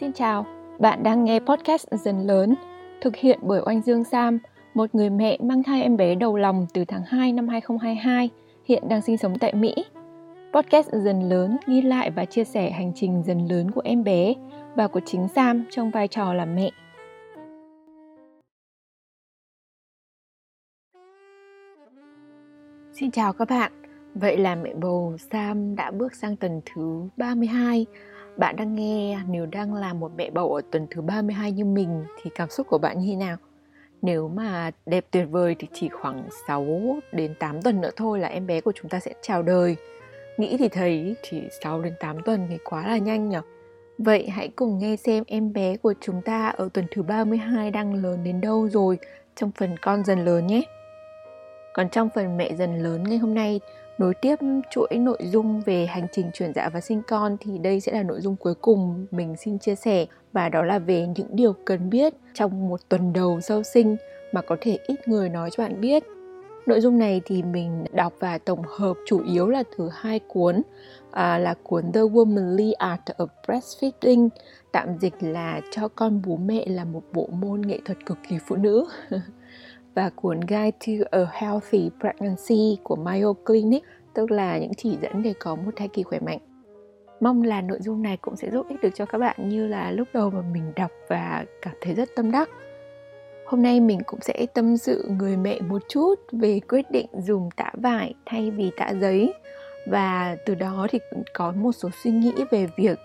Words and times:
Xin 0.00 0.12
chào, 0.12 0.46
bạn 0.78 1.02
đang 1.02 1.24
nghe 1.24 1.40
podcast 1.40 1.86
Dần 1.90 2.26
Lớn, 2.26 2.54
thực 3.00 3.16
hiện 3.16 3.38
bởi 3.42 3.60
Oanh 3.66 3.82
Dương 3.82 4.04
Sam, 4.04 4.38
một 4.74 4.94
người 4.94 5.10
mẹ 5.10 5.38
mang 5.42 5.62
thai 5.62 5.82
em 5.82 5.96
bé 5.96 6.14
đầu 6.14 6.36
lòng 6.36 6.66
từ 6.74 6.84
tháng 6.84 7.02
2 7.02 7.32
năm 7.32 7.48
2022, 7.48 8.30
hiện 8.64 8.88
đang 8.88 9.02
sinh 9.02 9.18
sống 9.18 9.38
tại 9.38 9.54
Mỹ. 9.54 9.74
Podcast 10.52 10.88
Dần 10.92 11.28
Lớn 11.28 11.56
ghi 11.66 11.82
lại 11.82 12.10
và 12.10 12.24
chia 12.24 12.44
sẻ 12.44 12.70
hành 12.70 12.92
trình 12.94 13.22
dần 13.26 13.48
lớn 13.48 13.70
của 13.70 13.80
em 13.84 14.04
bé 14.04 14.34
và 14.76 14.88
của 14.88 15.00
chính 15.04 15.28
Sam 15.28 15.64
trong 15.70 15.90
vai 15.90 16.08
trò 16.08 16.34
là 16.34 16.44
mẹ. 16.44 16.70
Xin 22.92 23.10
chào 23.10 23.32
các 23.32 23.48
bạn, 23.48 23.72
vậy 24.14 24.36
là 24.36 24.54
mẹ 24.54 24.74
bầu 24.74 25.16
Sam 25.32 25.76
đã 25.76 25.90
bước 25.90 26.14
sang 26.14 26.36
tuần 26.36 26.60
thứ 26.74 27.08
32 27.16 27.86
bạn 28.36 28.56
đang 28.56 28.74
nghe 28.74 29.18
nếu 29.28 29.46
đang 29.46 29.74
là 29.74 29.92
một 29.92 30.12
mẹ 30.16 30.30
bầu 30.30 30.54
ở 30.54 30.62
tuần 30.70 30.86
thứ 30.90 31.00
32 31.00 31.52
như 31.52 31.64
mình, 31.64 32.04
thì 32.22 32.30
cảm 32.34 32.50
xúc 32.50 32.66
của 32.70 32.78
bạn 32.78 32.98
như 32.98 33.06
thế 33.10 33.16
nào? 33.16 33.36
Nếu 34.02 34.28
mà 34.28 34.70
đẹp 34.86 35.04
tuyệt 35.10 35.26
vời 35.30 35.56
thì 35.58 35.68
chỉ 35.72 35.88
khoảng 35.88 36.28
6 36.48 36.96
đến 37.12 37.34
8 37.38 37.62
tuần 37.62 37.80
nữa 37.80 37.90
thôi 37.96 38.18
là 38.18 38.28
em 38.28 38.46
bé 38.46 38.60
của 38.60 38.72
chúng 38.74 38.88
ta 38.88 39.00
sẽ 39.00 39.12
chào 39.22 39.42
đời. 39.42 39.76
Nghĩ 40.38 40.56
thì 40.58 40.68
thấy 40.68 41.16
chỉ 41.22 41.42
6 41.62 41.82
đến 41.82 41.94
8 42.00 42.22
tuần 42.22 42.46
thì 42.50 42.58
quá 42.64 42.86
là 42.88 42.98
nhanh 42.98 43.28
nhỉ. 43.28 43.38
Vậy 43.98 44.28
hãy 44.28 44.48
cùng 44.48 44.78
nghe 44.78 44.96
xem 44.96 45.24
em 45.26 45.52
bé 45.52 45.76
của 45.76 45.94
chúng 46.00 46.22
ta 46.22 46.48
ở 46.48 46.68
tuần 46.74 46.86
thứ 46.90 47.02
32 47.02 47.70
đang 47.70 47.94
lớn 47.94 48.24
đến 48.24 48.40
đâu 48.40 48.68
rồi, 48.68 48.98
trong 49.36 49.50
phần 49.58 49.76
con 49.82 50.04
dần 50.04 50.24
lớn 50.24 50.46
nhé. 50.46 50.62
Còn 51.72 51.88
trong 51.88 52.08
phần 52.14 52.36
mẹ 52.36 52.54
dần 52.54 52.78
lớn 52.78 53.04
ngày 53.04 53.18
hôm 53.18 53.34
nay 53.34 53.60
nối 53.98 54.14
tiếp 54.14 54.36
chuỗi 54.70 54.88
nội 54.98 55.18
dung 55.20 55.60
về 55.60 55.86
hành 55.86 56.06
trình 56.12 56.30
chuyển 56.34 56.52
dạ 56.54 56.68
và 56.68 56.80
sinh 56.80 57.02
con 57.08 57.36
thì 57.40 57.58
đây 57.58 57.80
sẽ 57.80 57.92
là 57.92 58.02
nội 58.02 58.20
dung 58.20 58.36
cuối 58.36 58.54
cùng 58.54 59.06
mình 59.10 59.36
xin 59.36 59.58
chia 59.58 59.74
sẻ 59.74 60.06
và 60.32 60.48
đó 60.48 60.62
là 60.62 60.78
về 60.78 61.06
những 61.16 61.28
điều 61.30 61.52
cần 61.64 61.90
biết 61.90 62.14
trong 62.34 62.68
một 62.68 62.80
tuần 62.88 63.12
đầu 63.12 63.40
sau 63.40 63.62
sinh 63.62 63.96
mà 64.32 64.42
có 64.42 64.56
thể 64.60 64.78
ít 64.86 65.08
người 65.08 65.28
nói 65.28 65.50
cho 65.52 65.62
bạn 65.62 65.80
biết. 65.80 66.04
Nội 66.66 66.80
dung 66.80 66.98
này 66.98 67.20
thì 67.24 67.42
mình 67.42 67.84
đọc 67.92 68.12
và 68.20 68.38
tổng 68.38 68.62
hợp 68.66 68.94
chủ 69.06 69.22
yếu 69.24 69.48
là 69.48 69.62
từ 69.78 69.88
hai 69.92 70.18
cuốn 70.18 70.62
à, 71.10 71.38
là 71.38 71.54
cuốn 71.62 71.92
The 71.92 72.00
Womanly 72.00 72.72
Art 72.78 73.02
of 73.16 73.26
Breastfeeding 73.46 74.28
tạm 74.72 74.98
dịch 74.98 75.14
là 75.20 75.60
cho 75.70 75.88
con 75.88 76.22
bú 76.22 76.36
mẹ 76.36 76.66
là 76.66 76.84
một 76.84 77.02
bộ 77.12 77.28
môn 77.32 77.60
nghệ 77.60 77.78
thuật 77.84 78.06
cực 78.06 78.18
kỳ 78.28 78.38
phụ 78.46 78.56
nữ 78.56 78.86
và 79.94 80.10
cuốn 80.10 80.40
Guide 80.40 80.70
to 80.70 80.92
a 81.10 81.26
Healthy 81.32 81.90
Pregnancy 82.00 82.78
của 82.82 82.96
Mayo 82.96 83.32
Clinic, 83.32 83.84
tức 84.14 84.30
là 84.30 84.58
những 84.58 84.74
chỉ 84.76 84.98
dẫn 85.02 85.22
để 85.22 85.34
có 85.38 85.54
một 85.54 85.70
thai 85.76 85.88
kỳ 85.88 86.02
khỏe 86.02 86.18
mạnh. 86.20 86.38
Mong 87.20 87.42
là 87.42 87.60
nội 87.60 87.78
dung 87.80 88.02
này 88.02 88.16
cũng 88.16 88.36
sẽ 88.36 88.50
giúp 88.50 88.66
ích 88.68 88.80
được 88.82 88.90
cho 88.94 89.06
các 89.06 89.18
bạn 89.18 89.48
như 89.48 89.66
là 89.66 89.90
lúc 89.90 90.08
đầu 90.14 90.30
mà 90.30 90.40
mình 90.52 90.72
đọc 90.76 90.90
và 91.08 91.44
cảm 91.62 91.74
thấy 91.80 91.94
rất 91.94 92.08
tâm 92.16 92.30
đắc. 92.30 92.48
Hôm 93.46 93.62
nay 93.62 93.80
mình 93.80 94.00
cũng 94.06 94.20
sẽ 94.20 94.46
tâm 94.54 94.76
sự 94.76 95.08
người 95.18 95.36
mẹ 95.36 95.60
một 95.60 95.82
chút 95.88 96.14
về 96.32 96.60
quyết 96.68 96.90
định 96.90 97.06
dùng 97.18 97.48
tã 97.56 97.72
vải 97.72 98.14
thay 98.26 98.50
vì 98.50 98.70
tã 98.76 98.92
giấy 99.00 99.34
và 99.86 100.36
từ 100.46 100.54
đó 100.54 100.86
thì 100.90 100.98
cũng 101.10 101.22
có 101.34 101.52
một 101.52 101.72
số 101.72 101.88
suy 102.02 102.10
nghĩ 102.10 102.32
về 102.50 102.68
việc 102.76 102.98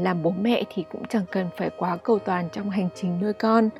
làm 0.00 0.22
bố 0.22 0.30
mẹ 0.30 0.62
thì 0.74 0.84
cũng 0.92 1.04
chẳng 1.08 1.24
cần 1.32 1.46
phải 1.56 1.70
quá 1.78 1.96
cầu 1.96 2.18
toàn 2.18 2.48
trong 2.52 2.70
hành 2.70 2.88
trình 2.94 3.20
nuôi 3.20 3.32
con 3.32 3.70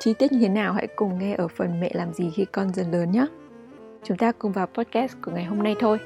Chi 0.00 0.14
tiết 0.14 0.32
như 0.32 0.38
thế 0.40 0.48
nào 0.48 0.72
hãy 0.72 0.86
cùng 0.96 1.18
nghe 1.18 1.34
ở 1.34 1.48
phần 1.48 1.80
mẹ 1.80 1.90
làm 1.94 2.12
gì 2.12 2.30
khi 2.34 2.44
con 2.44 2.74
dần 2.74 2.90
lớn 2.90 3.10
nhé. 3.10 3.26
Chúng 4.04 4.16
ta 4.16 4.32
cùng 4.32 4.52
vào 4.52 4.66
podcast 4.66 5.16
của 5.24 5.30
ngày 5.30 5.44
hôm 5.44 5.62
nay 5.62 5.74
thôi. 5.78 5.98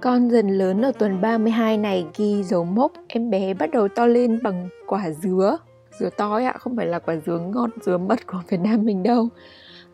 Con 0.00 0.30
dần 0.30 0.48
lớn 0.48 0.82
ở 0.82 0.92
tuần 0.92 1.20
32 1.20 1.78
này 1.78 2.06
ghi 2.16 2.42
dấu 2.42 2.64
mốc 2.64 2.92
em 3.08 3.30
bé 3.30 3.54
bắt 3.54 3.70
đầu 3.70 3.88
to 3.88 4.06
lên 4.06 4.38
bằng 4.42 4.68
quả 4.86 5.10
dứa 5.10 5.56
Dứa 5.98 6.10
to 6.16 6.36
ạ, 6.36 6.54
không 6.58 6.76
phải 6.76 6.86
là 6.86 6.98
quả 6.98 7.16
dứa 7.26 7.38
ngon, 7.38 7.70
dứa 7.82 7.98
mật 7.98 8.26
của 8.26 8.42
Việt 8.48 8.60
Nam 8.60 8.84
mình 8.84 9.02
đâu 9.02 9.28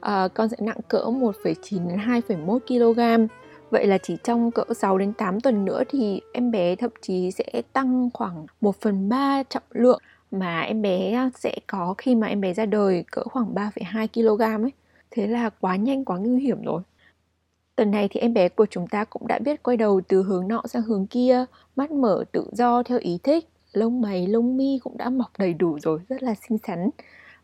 à, 0.01 0.29
Con 0.35 0.49
sẽ 0.49 0.57
nặng 0.61 0.81
cỡ 0.89 0.99
1,9 0.99 1.89
đến 1.89 1.99
2,1 1.99 2.59
kg 2.59 3.29
Vậy 3.71 3.87
là 3.87 3.99
chỉ 3.99 4.17
trong 4.25 4.51
cỡ 4.51 4.65
6 4.77 4.99
đến 4.99 5.13
8 5.13 5.41
tuần 5.41 5.65
nữa 5.65 5.83
thì 5.89 6.21
em 6.33 6.51
bé 6.51 6.77
thậm 6.77 6.91
chí 7.01 7.31
sẽ 7.31 7.63
tăng 7.73 8.11
khoảng 8.15 8.47
1 8.61 8.81
phần 8.81 9.09
3 9.09 9.43
trọng 9.43 9.63
lượng 9.71 10.01
mà 10.31 10.61
em 10.61 10.83
bé 10.83 11.31
sẽ 11.35 11.57
có 11.67 11.95
khi 11.99 12.15
mà 12.15 12.27
em 12.27 12.41
bé 12.41 12.55
ra 12.55 12.67
đời 12.67 13.05
cỡ 13.11 13.23
khoảng 13.23 13.55
3,2 13.55 14.07
kg 14.15 14.65
ấy. 14.65 14.73
Thế 15.11 15.27
là 15.27 15.51
quá 15.51 15.77
nhanh, 15.77 16.05
quá 16.05 16.19
nguy 16.19 16.43
hiểm 16.43 16.63
rồi. 16.63 16.83
Tuần 17.77 17.91
này 17.91 18.09
thì 18.11 18.21
em 18.21 18.35
bé 18.35 18.49
của 18.49 18.67
chúng 18.71 18.87
ta 18.87 19.05
cũng 19.05 19.27
đã 19.27 19.39
biết 19.39 19.63
quay 19.63 19.77
đầu 19.77 20.01
từ 20.09 20.23
hướng 20.23 20.49
nọ 20.49 20.63
sang 20.65 20.83
hướng 20.83 21.07
kia, 21.07 21.45
mắt 21.77 21.91
mở 21.91 22.25
tự 22.33 22.45
do 22.53 22.83
theo 22.83 22.99
ý 22.99 23.19
thích, 23.23 23.49
lông 23.73 24.01
mày, 24.01 24.27
lông 24.27 24.57
mi 24.57 24.79
cũng 24.83 24.97
đã 24.97 25.11
mọc 25.11 25.31
đầy 25.39 25.55
đủ 25.55 25.79
rồi, 25.81 26.01
rất 26.09 26.23
là 26.23 26.35
xinh 26.49 26.59
xắn. 26.59 26.91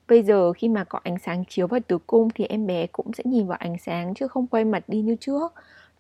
Bây 0.09 0.23
giờ 0.23 0.53
khi 0.53 0.69
mà 0.69 0.85
có 0.85 1.01
ánh 1.03 1.19
sáng 1.19 1.45
chiếu 1.49 1.67
vào 1.67 1.81
tử 1.89 1.99
cung 2.07 2.29
thì 2.35 2.45
em 2.45 2.67
bé 2.67 2.87
cũng 2.87 3.13
sẽ 3.13 3.25
nhìn 3.27 3.47
vào 3.47 3.59
ánh 3.59 3.77
sáng 3.79 4.15
chứ 4.15 4.29
không 4.29 4.47
quay 4.47 4.65
mặt 4.65 4.85
đi 4.89 5.01
như 5.03 5.17
trước 5.21 5.53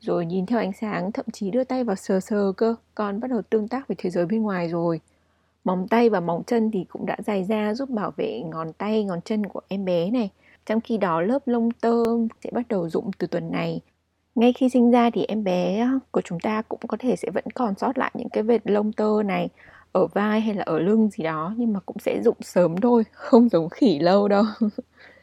rồi 0.04 0.26
nhìn 0.26 0.46
theo 0.46 0.58
ánh 0.58 0.72
sáng, 0.80 1.12
thậm 1.12 1.26
chí 1.32 1.50
đưa 1.50 1.64
tay 1.64 1.84
vào 1.84 1.96
sờ 1.96 2.20
sờ 2.20 2.52
cơ, 2.56 2.74
con 2.94 3.20
bắt 3.20 3.30
đầu 3.30 3.42
tương 3.42 3.68
tác 3.68 3.88
với 3.88 3.96
thế 3.98 4.10
giới 4.10 4.26
bên 4.26 4.42
ngoài 4.42 4.68
rồi. 4.68 5.00
Móng 5.64 5.88
tay 5.88 6.10
và 6.10 6.20
móng 6.20 6.42
chân 6.46 6.70
thì 6.70 6.84
cũng 6.88 7.06
đã 7.06 7.16
dài 7.26 7.44
ra 7.44 7.74
giúp 7.74 7.90
bảo 7.90 8.12
vệ 8.16 8.42
ngón 8.46 8.72
tay, 8.72 9.04
ngón 9.04 9.20
chân 9.24 9.46
của 9.46 9.60
em 9.68 9.84
bé 9.84 10.10
này. 10.10 10.30
Trong 10.66 10.80
khi 10.80 10.96
đó, 10.96 11.20
lớp 11.20 11.38
lông 11.46 11.70
tơ 11.70 12.04
sẽ 12.44 12.50
bắt 12.52 12.68
đầu 12.68 12.88
rụng 12.88 13.10
từ 13.18 13.26
tuần 13.26 13.52
này. 13.52 13.80
Ngay 14.34 14.52
khi 14.52 14.68
sinh 14.68 14.90
ra 14.90 15.10
thì 15.10 15.24
em 15.24 15.44
bé 15.44 15.88
của 16.10 16.20
chúng 16.20 16.40
ta 16.40 16.62
cũng 16.62 16.80
có 16.88 16.96
thể 17.00 17.16
sẽ 17.16 17.30
vẫn 17.34 17.44
còn 17.54 17.74
sót 17.78 17.98
lại 17.98 18.10
những 18.14 18.28
cái 18.28 18.42
vệt 18.42 18.60
lông 18.64 18.92
tơ 18.92 19.22
này 19.24 19.48
ở 19.92 20.06
vai 20.06 20.40
hay 20.40 20.54
là 20.54 20.62
ở 20.66 20.78
lưng 20.78 21.08
gì 21.10 21.24
đó, 21.24 21.54
nhưng 21.56 21.72
mà 21.72 21.80
cũng 21.86 21.96
sẽ 21.98 22.22
rụng 22.22 22.36
sớm 22.40 22.76
thôi, 22.76 23.04
không 23.12 23.48
giống 23.48 23.68
khỉ 23.68 23.98
lâu 23.98 24.28
đâu. 24.28 24.44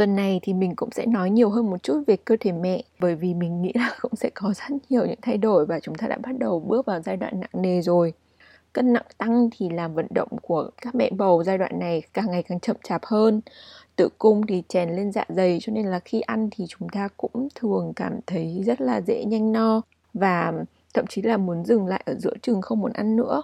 Tuần 0.00 0.16
này 0.16 0.40
thì 0.42 0.54
mình 0.54 0.76
cũng 0.76 0.90
sẽ 0.90 1.06
nói 1.06 1.30
nhiều 1.30 1.50
hơn 1.50 1.70
một 1.70 1.82
chút 1.82 2.02
về 2.06 2.16
cơ 2.16 2.36
thể 2.40 2.52
mẹ, 2.52 2.82
bởi 3.00 3.14
vì 3.14 3.34
mình 3.34 3.62
nghĩ 3.62 3.72
là 3.74 3.96
cũng 4.00 4.16
sẽ 4.16 4.30
có 4.34 4.52
rất 4.56 4.76
nhiều 4.90 5.06
những 5.06 5.18
thay 5.22 5.38
đổi 5.38 5.66
và 5.66 5.80
chúng 5.80 5.94
ta 5.94 6.06
đã 6.06 6.18
bắt 6.22 6.38
đầu 6.38 6.60
bước 6.60 6.86
vào 6.86 7.00
giai 7.00 7.16
đoạn 7.16 7.40
nặng 7.40 7.50
nề 7.52 7.82
rồi. 7.82 8.12
Cân 8.72 8.92
nặng 8.92 9.04
tăng 9.18 9.48
thì 9.52 9.68
làm 9.68 9.94
vận 9.94 10.06
động 10.10 10.28
của 10.42 10.70
các 10.82 10.94
mẹ 10.94 11.10
bầu 11.10 11.44
giai 11.44 11.58
đoạn 11.58 11.78
này 11.78 12.02
càng 12.12 12.30
ngày 12.30 12.42
càng 12.42 12.60
chậm 12.60 12.76
chạp 12.82 13.04
hơn. 13.04 13.40
Tử 13.96 14.08
cung 14.18 14.46
thì 14.46 14.62
chèn 14.68 14.96
lên 14.96 15.12
dạ 15.12 15.24
dày, 15.28 15.58
cho 15.62 15.72
nên 15.72 15.86
là 15.86 16.00
khi 16.00 16.20
ăn 16.20 16.48
thì 16.50 16.64
chúng 16.68 16.88
ta 16.88 17.08
cũng 17.16 17.48
thường 17.54 17.92
cảm 17.96 18.20
thấy 18.26 18.62
rất 18.66 18.80
là 18.80 19.00
dễ 19.00 19.24
nhanh 19.24 19.52
no 19.52 19.80
và 20.14 20.52
thậm 20.94 21.06
chí 21.06 21.22
là 21.22 21.36
muốn 21.36 21.64
dừng 21.64 21.86
lại 21.86 22.02
ở 22.06 22.14
giữa 22.14 22.34
chừng 22.42 22.62
không 22.62 22.80
muốn 22.80 22.92
ăn 22.92 23.16
nữa. 23.16 23.42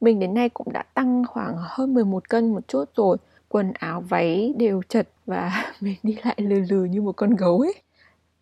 Mình 0.00 0.18
đến 0.18 0.34
nay 0.34 0.48
cũng 0.48 0.72
đã 0.72 0.82
tăng 0.94 1.24
khoảng 1.28 1.54
hơn 1.58 1.94
11 1.94 2.28
cân 2.28 2.52
một 2.52 2.68
chút 2.68 2.84
rồi 2.96 3.16
quần 3.50 3.72
áo 3.72 4.00
váy 4.00 4.52
đều 4.56 4.82
chật 4.88 5.08
và 5.26 5.72
mình 5.80 5.96
đi 6.02 6.16
lại 6.24 6.36
lừ 6.38 6.62
lừ 6.70 6.84
như 6.84 7.02
một 7.02 7.16
con 7.16 7.36
gấu 7.36 7.60
ấy. 7.60 7.74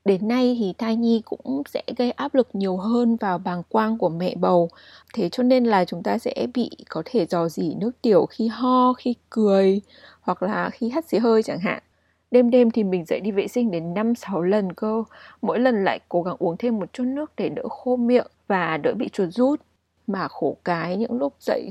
Đến 0.05 0.29
nay 0.29 0.57
thì 0.61 0.75
thai 0.79 0.97
nhi 0.97 1.23
cũng 1.25 1.63
sẽ 1.69 1.83
gây 1.97 2.11
áp 2.11 2.35
lực 2.35 2.49
nhiều 2.53 2.77
hơn 2.77 3.17
vào 3.17 3.39
bàng 3.39 3.63
quang 3.69 3.99
của 3.99 4.09
mẹ 4.09 4.35
bầu. 4.35 4.71
Thế 5.15 5.29
cho 5.29 5.43
nên 5.43 5.65
là 5.65 5.85
chúng 5.85 6.03
ta 6.03 6.19
sẽ 6.19 6.47
bị 6.55 6.71
có 6.89 7.03
thể 7.05 7.27
dò 7.27 7.49
dỉ 7.49 7.75
nước 7.75 7.91
tiểu 8.03 8.27
khi 8.27 8.49
ho, 8.49 8.93
khi 8.93 9.15
cười, 9.31 9.81
hoặc 10.21 10.43
là 10.43 10.71
khi 10.71 10.89
hắt 10.89 11.05
xì 11.09 11.19
hơi 11.19 11.43
chẳng 11.43 11.61
hạn. 11.61 11.83
Đêm 12.31 12.51
đêm 12.51 12.71
thì 12.71 12.85
mình 12.85 13.05
dậy 13.05 13.21
đi 13.21 13.31
vệ 13.31 13.49
sinh 13.49 13.71
đến 13.71 13.95
5 13.95 14.15
6 14.15 14.43
lần 14.43 14.73
cơ. 14.73 15.05
Mỗi 15.43 15.61
lần 15.61 15.85
lại 15.85 16.01
cố 16.09 16.23
gắng 16.23 16.37
uống 16.39 16.57
thêm 16.57 16.79
một 16.79 16.93
chút 16.93 17.05
nước 17.05 17.33
để 17.37 17.49
đỡ 17.49 17.63
khô 17.69 17.97
miệng 17.97 18.27
và 18.49 18.77
đỡ 18.77 18.95
bị 18.95 19.09
chuột 19.09 19.29
rút 19.33 19.61
mà 20.09 20.29
khổ 20.29 20.57
cái 20.65 20.97
những 20.97 21.19
lúc 21.19 21.35
dậy 21.41 21.71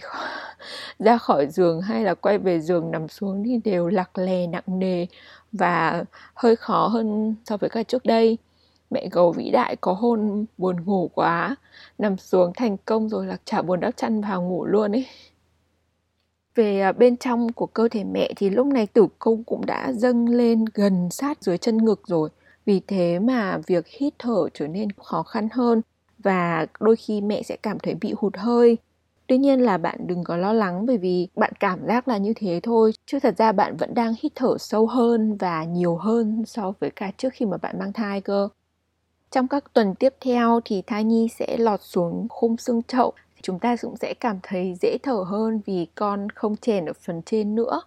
ra 0.99 1.17
khỏi 1.17 1.47
giường 1.47 1.81
hay 1.81 2.03
là 2.03 2.13
quay 2.13 2.37
về 2.37 2.59
giường 2.59 2.91
nằm 2.91 3.07
xuống 3.07 3.43
thì 3.43 3.59
đều 3.63 3.87
lặc 3.87 4.17
lè, 4.17 4.47
nặng 4.47 4.63
nề 4.67 5.05
và 5.51 6.03
hơi 6.33 6.55
khó 6.55 6.87
hơn 6.87 7.35
so 7.45 7.57
với 7.57 7.69
cả 7.69 7.83
trước 7.83 8.05
đây. 8.05 8.37
Mẹ 8.89 9.09
gấu 9.11 9.31
vĩ 9.31 9.49
đại 9.51 9.75
có 9.75 9.93
hôn 9.93 10.45
buồn 10.57 10.85
ngủ 10.85 11.09
quá, 11.13 11.55
nằm 11.97 12.17
xuống 12.17 12.51
thành 12.55 12.77
công 12.85 13.09
rồi 13.09 13.25
là 13.27 13.37
chả 13.45 13.61
buồn 13.61 13.79
đắp 13.79 13.97
chăn 13.97 14.21
vào 14.21 14.41
ngủ 14.41 14.65
luôn 14.65 14.91
ấy. 14.91 15.05
Về 16.55 16.81
à, 16.81 16.91
bên 16.91 17.17
trong 17.17 17.53
của 17.53 17.65
cơ 17.65 17.87
thể 17.91 18.03
mẹ 18.03 18.31
thì 18.35 18.49
lúc 18.49 18.67
này 18.67 18.87
tử 18.87 19.07
cung 19.19 19.43
cũng 19.43 19.65
đã 19.65 19.91
dâng 19.93 20.29
lên 20.29 20.65
gần 20.73 21.09
sát 21.11 21.43
dưới 21.43 21.57
chân 21.57 21.85
ngực 21.85 22.01
rồi. 22.07 22.29
Vì 22.65 22.81
thế 22.87 23.19
mà 23.19 23.57
việc 23.67 23.87
hít 23.87 24.13
thở 24.19 24.49
trở 24.53 24.67
nên 24.67 24.91
khó 24.91 25.23
khăn 25.23 25.47
hơn 25.51 25.81
và 26.19 26.65
đôi 26.79 26.95
khi 26.95 27.21
mẹ 27.21 27.43
sẽ 27.43 27.57
cảm 27.63 27.79
thấy 27.79 27.95
bị 27.95 28.13
hụt 28.17 28.37
hơi. 28.37 28.77
Tuy 29.27 29.37
nhiên 29.37 29.59
là 29.61 29.77
bạn 29.77 30.07
đừng 30.07 30.23
có 30.23 30.37
lo 30.37 30.53
lắng 30.53 30.85
bởi 30.85 30.97
vì 30.97 31.27
bạn 31.35 31.53
cảm 31.59 31.79
giác 31.87 32.07
là 32.07 32.17
như 32.17 32.33
thế 32.35 32.59
thôi, 32.63 32.93
chứ 33.05 33.19
thật 33.19 33.37
ra 33.37 33.51
bạn 33.51 33.77
vẫn 33.77 33.93
đang 33.93 34.13
hít 34.21 34.31
thở 34.35 34.57
sâu 34.59 34.87
hơn 34.87 35.37
và 35.37 35.63
nhiều 35.63 35.95
hơn 35.95 36.43
so 36.45 36.73
với 36.79 36.89
cả 36.89 37.11
trước 37.17 37.29
khi 37.33 37.45
mà 37.45 37.57
bạn 37.57 37.79
mang 37.79 37.93
thai 37.93 38.21
cơ. 38.21 38.49
Trong 39.31 39.47
các 39.47 39.73
tuần 39.73 39.95
tiếp 39.95 40.13
theo 40.21 40.59
thì 40.65 40.81
thai 40.81 41.03
nhi 41.03 41.27
sẽ 41.39 41.57
lọt 41.57 41.81
xuống 41.83 42.27
khung 42.29 42.57
xương 42.57 42.83
chậu. 42.83 43.13
Chúng 43.41 43.59
ta 43.59 43.75
cũng 43.81 43.97
sẽ 43.97 44.13
cảm 44.13 44.39
thấy 44.43 44.75
dễ 44.81 44.97
thở 45.03 45.23
hơn 45.27 45.61
vì 45.65 45.87
con 45.95 46.29
không 46.29 46.55
chèn 46.55 46.85
ở 46.85 46.93
phần 46.93 47.21
trên 47.25 47.55
nữa. 47.55 47.81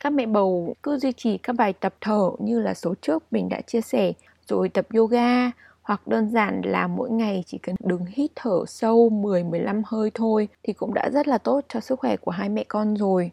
Các 0.00 0.10
mẹ 0.10 0.26
bầu 0.26 0.74
cứ 0.82 0.98
duy 0.98 1.12
trì 1.12 1.38
các 1.38 1.52
bài 1.52 1.72
tập 1.72 1.94
thở 2.00 2.30
như 2.38 2.60
là 2.60 2.74
số 2.74 2.94
trước 3.02 3.22
mình 3.30 3.48
đã 3.48 3.60
chia 3.60 3.80
sẻ, 3.80 4.12
rồi 4.48 4.68
tập 4.68 4.86
yoga 4.94 5.50
hoặc 5.90 6.08
đơn 6.08 6.30
giản 6.30 6.62
là 6.64 6.86
mỗi 6.86 7.10
ngày 7.10 7.44
chỉ 7.46 7.58
cần 7.58 7.76
đứng 7.84 8.06
hít 8.06 8.30
thở 8.34 8.64
sâu 8.66 9.10
10-15 9.10 9.82
hơi 9.86 10.10
thôi 10.14 10.48
thì 10.62 10.72
cũng 10.72 10.94
đã 10.94 11.10
rất 11.12 11.28
là 11.28 11.38
tốt 11.38 11.60
cho 11.68 11.80
sức 11.80 11.98
khỏe 11.98 12.16
của 12.16 12.30
hai 12.30 12.48
mẹ 12.48 12.64
con 12.68 12.96
rồi. 12.96 13.30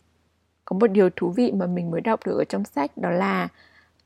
Có 0.65 0.77
một 0.79 0.87
điều 0.87 1.09
thú 1.15 1.29
vị 1.29 1.51
mà 1.51 1.67
mình 1.67 1.91
mới 1.91 2.01
đọc 2.01 2.19
được 2.25 2.37
ở 2.37 2.43
trong 2.43 2.65
sách 2.65 2.97
đó 2.97 3.09
là 3.09 3.47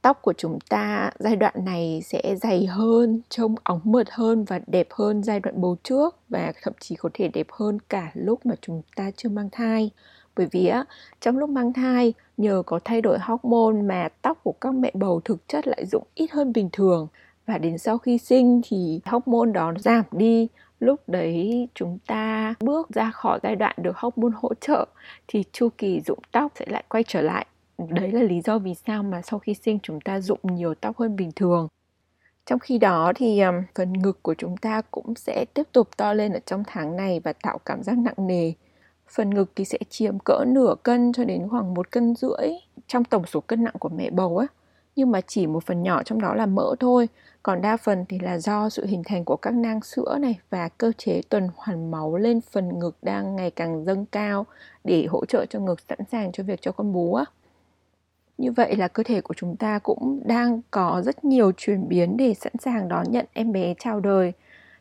tóc 0.01 0.21
của 0.21 0.33
chúng 0.37 0.59
ta 0.69 1.11
giai 1.19 1.35
đoạn 1.35 1.53
này 1.65 2.01
sẽ 2.05 2.35
dày 2.41 2.65
hơn, 2.65 3.21
trông 3.29 3.55
óng 3.63 3.79
mượt 3.83 4.07
hơn 4.11 4.43
và 4.43 4.59
đẹp 4.67 4.87
hơn 4.91 5.23
giai 5.23 5.39
đoạn 5.39 5.61
bầu 5.61 5.77
trước 5.83 6.15
và 6.29 6.53
thậm 6.61 6.73
chí 6.79 6.95
có 6.95 7.09
thể 7.13 7.27
đẹp 7.27 7.47
hơn 7.51 7.77
cả 7.89 8.11
lúc 8.13 8.45
mà 8.45 8.55
chúng 8.61 8.81
ta 8.95 9.11
chưa 9.17 9.29
mang 9.29 9.49
thai. 9.51 9.89
Bởi 10.35 10.47
vì 10.51 10.67
á, 10.67 10.85
trong 11.21 11.37
lúc 11.37 11.49
mang 11.49 11.73
thai 11.73 12.13
nhờ 12.37 12.63
có 12.65 12.79
thay 12.85 13.01
đổi 13.01 13.19
hormone 13.19 13.81
mà 13.81 14.09
tóc 14.21 14.39
của 14.43 14.53
các 14.61 14.73
mẹ 14.73 14.91
bầu 14.93 15.21
thực 15.25 15.47
chất 15.47 15.67
lại 15.67 15.85
rụng 15.85 16.07
ít 16.15 16.31
hơn 16.31 16.53
bình 16.53 16.69
thường 16.71 17.07
và 17.51 17.57
đến 17.57 17.77
sau 17.77 17.97
khi 17.97 18.17
sinh 18.17 18.61
thì 18.63 19.01
hormone 19.05 19.51
đó 19.51 19.73
giảm 19.79 20.03
đi. 20.11 20.47
Lúc 20.79 20.99
đấy 21.07 21.67
chúng 21.75 21.97
ta 22.07 22.53
bước 22.59 22.89
ra 22.89 23.11
khỏi 23.11 23.39
giai 23.43 23.55
đoạn 23.55 23.75
được 23.81 23.97
hormone 23.97 24.33
hỗ 24.35 24.53
trợ 24.53 24.85
thì 25.27 25.43
chu 25.51 25.69
kỳ 25.77 26.01
rụng 26.01 26.19
tóc 26.31 26.51
sẽ 26.55 26.65
lại 26.69 26.83
quay 26.89 27.03
trở 27.07 27.21
lại. 27.21 27.45
Đấy 27.89 28.11
là 28.11 28.21
lý 28.21 28.41
do 28.41 28.57
vì 28.57 28.73
sao 28.87 29.03
mà 29.03 29.21
sau 29.21 29.39
khi 29.39 29.53
sinh 29.53 29.79
chúng 29.83 30.01
ta 30.01 30.19
rụng 30.19 30.39
nhiều 30.43 30.73
tóc 30.75 30.97
hơn 30.97 31.15
bình 31.15 31.31
thường. 31.35 31.67
Trong 32.45 32.59
khi 32.59 32.77
đó 32.77 33.11
thì 33.15 33.41
phần 33.75 33.93
ngực 33.93 34.23
của 34.23 34.35
chúng 34.37 34.57
ta 34.57 34.81
cũng 34.91 35.15
sẽ 35.15 35.45
tiếp 35.53 35.67
tục 35.71 35.97
to 35.97 36.13
lên 36.13 36.33
ở 36.33 36.39
trong 36.45 36.63
tháng 36.67 36.95
này 36.95 37.19
và 37.19 37.33
tạo 37.33 37.57
cảm 37.65 37.83
giác 37.83 37.97
nặng 37.97 38.27
nề. 38.27 38.53
Phần 39.09 39.29
ngực 39.29 39.51
thì 39.55 39.65
sẽ 39.65 39.77
chiếm 39.89 40.19
cỡ 40.19 40.43
nửa 40.47 40.75
cân 40.83 41.13
cho 41.13 41.23
đến 41.23 41.49
khoảng 41.49 41.73
một 41.73 41.91
cân 41.91 42.15
rưỡi 42.15 42.49
trong 42.87 43.03
tổng 43.03 43.25
số 43.25 43.39
cân 43.39 43.63
nặng 43.63 43.75
của 43.79 43.89
mẹ 43.89 44.09
bầu 44.09 44.37
á 44.37 44.47
nhưng 44.95 45.11
mà 45.11 45.21
chỉ 45.21 45.47
một 45.47 45.63
phần 45.63 45.83
nhỏ 45.83 46.03
trong 46.03 46.21
đó 46.21 46.35
là 46.35 46.45
mỡ 46.45 46.75
thôi. 46.79 47.07
Còn 47.43 47.61
đa 47.61 47.77
phần 47.77 48.05
thì 48.09 48.19
là 48.19 48.37
do 48.37 48.69
sự 48.69 48.85
hình 48.85 49.03
thành 49.05 49.25
của 49.25 49.35
các 49.35 49.53
nang 49.53 49.81
sữa 49.81 50.17
này 50.21 50.39
và 50.49 50.69
cơ 50.69 50.91
chế 50.97 51.21
tuần 51.29 51.49
hoàn 51.55 51.91
máu 51.91 52.17
lên 52.17 52.41
phần 52.41 52.79
ngực 52.79 52.97
đang 53.01 53.35
ngày 53.35 53.51
càng 53.51 53.85
dâng 53.85 54.05
cao 54.05 54.45
để 54.83 55.05
hỗ 55.09 55.25
trợ 55.25 55.45
cho 55.49 55.59
ngực 55.59 55.79
sẵn 55.89 55.99
sàng 56.11 56.31
cho 56.31 56.43
việc 56.43 56.61
cho 56.61 56.71
con 56.71 56.93
bú 56.93 57.13
á. 57.13 57.25
Như 58.37 58.51
vậy 58.51 58.75
là 58.75 58.87
cơ 58.87 59.03
thể 59.03 59.21
của 59.21 59.33
chúng 59.33 59.55
ta 59.55 59.79
cũng 59.79 60.21
đang 60.25 60.61
có 60.71 61.01
rất 61.05 61.25
nhiều 61.25 61.51
chuyển 61.57 61.87
biến 61.87 62.17
để 62.17 62.33
sẵn 62.33 62.53
sàng 62.59 62.87
đón 62.87 63.11
nhận 63.11 63.25
em 63.33 63.51
bé 63.51 63.73
chào 63.79 63.99
đời. 63.99 64.33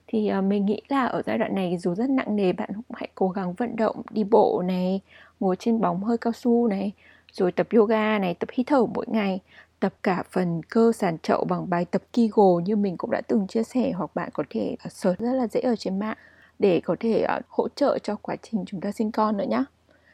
Thì 0.07 0.29
ờ, 0.29 0.43
mình 0.43 0.67
nghĩ 0.67 0.83
là 0.89 1.07
ở 1.07 1.23
giai 1.27 1.39
đoạn 1.39 1.55
này 1.55 1.79
dù 1.79 1.95
rất 1.95 2.11
nặng 2.11 2.37
nề, 2.37 2.53
bạn 2.53 2.71
cũng 2.75 2.97
hãy 2.97 3.09
cố 3.15 3.29
gắng 3.29 3.53
vận 3.53 3.77
động, 3.77 4.03
đi 4.11 4.25
bộ 4.25 4.63
này, 4.67 5.01
ngồi 5.41 5.57
trên 5.57 5.81
bóng 5.81 6.05
hơi 6.05 6.19
cao 6.19 6.33
su 6.33 6.69
này, 6.69 6.93
rồi 7.33 7.53
tập 7.53 7.67
yoga 7.73 8.19
này, 8.19 8.35
tập 8.35 8.49
hít 8.53 8.67
thở 8.67 8.87
mỗi 8.95 9.07
ngày 9.09 9.41
tập 9.81 9.95
cả 10.03 10.23
phần 10.31 10.63
cơ 10.63 10.93
sàn 10.93 11.19
chậu 11.19 11.45
bằng 11.45 11.71
bài 11.71 11.85
tập 11.85 12.03
Kegel 12.13 12.63
như 12.65 12.77
mình 12.77 12.97
cũng 12.97 13.11
đã 13.11 13.21
từng 13.29 13.47
chia 13.47 13.63
sẻ 13.63 13.93
hoặc 13.93 14.11
bạn 14.15 14.29
có 14.33 14.45
thể 14.51 14.77
ờ, 14.85 14.91
search 14.91 15.19
rất 15.19 15.33
là 15.33 15.47
dễ 15.47 15.61
ở 15.61 15.77
trên 15.77 15.99
mạng 15.99 16.17
để 16.59 16.81
có 16.85 16.97
thể 17.01 17.21
ờ, 17.21 17.41
hỗ 17.49 17.69
trợ 17.69 17.99
cho 18.03 18.17
quá 18.23 18.37
trình 18.43 18.65
chúng 18.67 18.81
ta 18.81 18.93
sinh 18.93 19.13
con 19.13 19.37
nữa 19.37 19.47
nhé. 19.49 19.65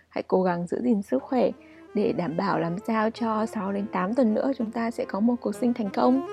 Hãy 0.09 0.23
cố 0.29 0.43
gắng 0.43 0.67
giữ 0.67 0.81
gìn 0.83 1.03
sức 1.03 1.23
khỏe 1.23 1.51
để 1.95 2.13
đảm 2.13 2.37
bảo 2.37 2.59
làm 2.59 2.77
sao 2.87 3.11
cho 3.11 3.47
6 3.47 3.73
đến 3.73 3.87
8 3.93 4.15
tuần 4.15 4.35
nữa 4.35 4.53
chúng 4.59 4.71
ta 4.71 4.91
sẽ 4.91 5.05
có 5.05 5.21
một 5.21 5.35
cuộc 5.41 5.55
sinh 5.55 5.75
thành 5.75 5.91
công. 5.91 6.27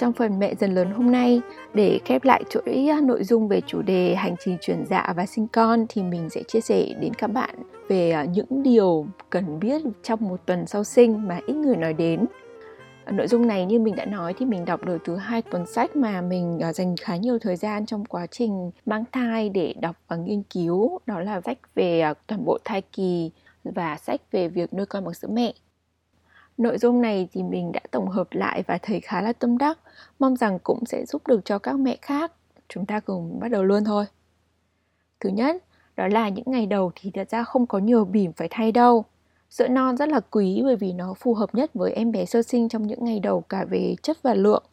Trong 0.00 0.12
phần 0.12 0.38
mẹ 0.38 0.54
dần 0.54 0.74
lớn 0.74 0.90
hôm 0.90 1.12
nay, 1.12 1.40
để 1.74 2.00
khép 2.04 2.24
lại 2.24 2.42
chuỗi 2.50 2.88
à, 2.88 3.00
nội 3.00 3.24
dung 3.24 3.48
về 3.48 3.60
chủ 3.66 3.82
đề 3.82 4.14
hành 4.14 4.34
trình 4.44 4.56
chuyển 4.60 4.84
dạ 4.86 5.12
và 5.16 5.26
sinh 5.26 5.48
con 5.48 5.86
thì 5.88 6.02
mình 6.02 6.30
sẽ 6.30 6.42
chia 6.42 6.60
sẻ 6.60 6.86
đến 7.00 7.14
các 7.14 7.26
bạn 7.26 7.54
về 7.88 8.10
à, 8.10 8.24
những 8.24 8.62
điều 8.62 9.06
cần 9.30 9.60
biết 9.60 9.82
trong 10.02 10.28
một 10.28 10.40
tuần 10.46 10.66
sau 10.66 10.84
sinh 10.84 11.28
mà 11.28 11.40
ít 11.46 11.54
người 11.54 11.76
nói 11.76 11.92
đến. 11.92 12.26
À, 13.04 13.12
nội 13.12 13.28
dung 13.28 13.46
này 13.46 13.66
như 13.66 13.80
mình 13.80 13.96
đã 13.96 14.04
nói 14.04 14.34
thì 14.38 14.46
mình 14.46 14.64
đọc 14.64 14.84
được 14.84 14.98
từ 15.04 15.16
hai 15.16 15.42
cuốn 15.42 15.66
sách 15.66 15.96
mà 15.96 16.20
mình 16.20 16.60
dành 16.74 16.94
khá 17.00 17.16
nhiều 17.16 17.38
thời 17.38 17.56
gian 17.56 17.86
trong 17.86 18.04
quá 18.04 18.26
trình 18.26 18.70
mang 18.86 19.04
thai 19.12 19.48
để 19.48 19.74
đọc 19.80 19.96
và 20.08 20.16
nghiên 20.16 20.42
cứu. 20.42 20.98
Đó 21.06 21.20
là 21.20 21.40
sách 21.40 21.58
về 21.74 22.02
toàn 22.26 22.44
bộ 22.44 22.58
thai 22.64 22.82
kỳ 22.82 23.30
và 23.64 23.96
sách 23.96 24.20
về 24.32 24.48
việc 24.48 24.74
nuôi 24.74 24.86
con 24.86 25.04
bằng 25.04 25.14
sữa 25.14 25.28
mẹ 25.32 25.52
nội 26.60 26.78
dung 26.78 27.00
này 27.00 27.28
thì 27.32 27.42
mình 27.42 27.72
đã 27.72 27.80
tổng 27.90 28.08
hợp 28.08 28.28
lại 28.30 28.62
và 28.66 28.78
thấy 28.82 29.00
khá 29.00 29.22
là 29.22 29.32
tâm 29.32 29.58
đắc 29.58 29.78
mong 30.18 30.36
rằng 30.36 30.58
cũng 30.58 30.86
sẽ 30.86 31.06
giúp 31.06 31.26
được 31.26 31.40
cho 31.44 31.58
các 31.58 31.78
mẹ 31.78 31.96
khác 32.02 32.32
chúng 32.68 32.86
ta 32.86 33.00
cùng 33.00 33.40
bắt 33.40 33.48
đầu 33.48 33.64
luôn 33.64 33.84
thôi 33.84 34.04
thứ 35.20 35.30
nhất, 35.30 35.64
đó 35.96 36.08
là 36.08 36.28
những 36.28 36.44
ngày 36.46 36.66
đầu 36.66 36.92
thì 36.94 37.10
thật 37.14 37.30
ra 37.30 37.44
không 37.44 37.66
có 37.66 37.78
nhiều 37.78 38.04
bỉm 38.04 38.32
phải 38.32 38.48
thay 38.50 38.72
đâu 38.72 39.04
Sữa 39.50 39.68
non 39.68 39.96
rất 39.96 40.08
là 40.08 40.20
quý 40.30 40.60
bởi 40.64 40.76
vì 40.76 40.92
nó 40.92 41.14
phù 41.14 41.34
hợp 41.34 41.54
nhất 41.54 41.70
với 41.74 41.92
em 41.92 42.12
bé 42.12 42.24
sơ 42.24 42.42
sinh 42.42 42.68
trong 42.68 42.86
những 42.86 43.04
ngày 43.04 43.20
đầu 43.20 43.40
cả 43.40 43.64
về 43.70 43.94
chất 44.02 44.22
và 44.22 44.34
lượng. 44.34 44.64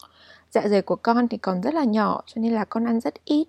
Dạ 0.50 0.68
dày 0.68 0.82
của 0.82 0.96
con 0.96 1.28
thì 1.28 1.36
còn 1.36 1.60
rất 1.60 1.74
là 1.74 1.84
nhỏ, 1.84 2.22
cho 2.26 2.42
nên 2.42 2.54
là 2.54 2.64
con 2.64 2.84
ăn 2.84 3.00
rất 3.00 3.14
ít. 3.24 3.48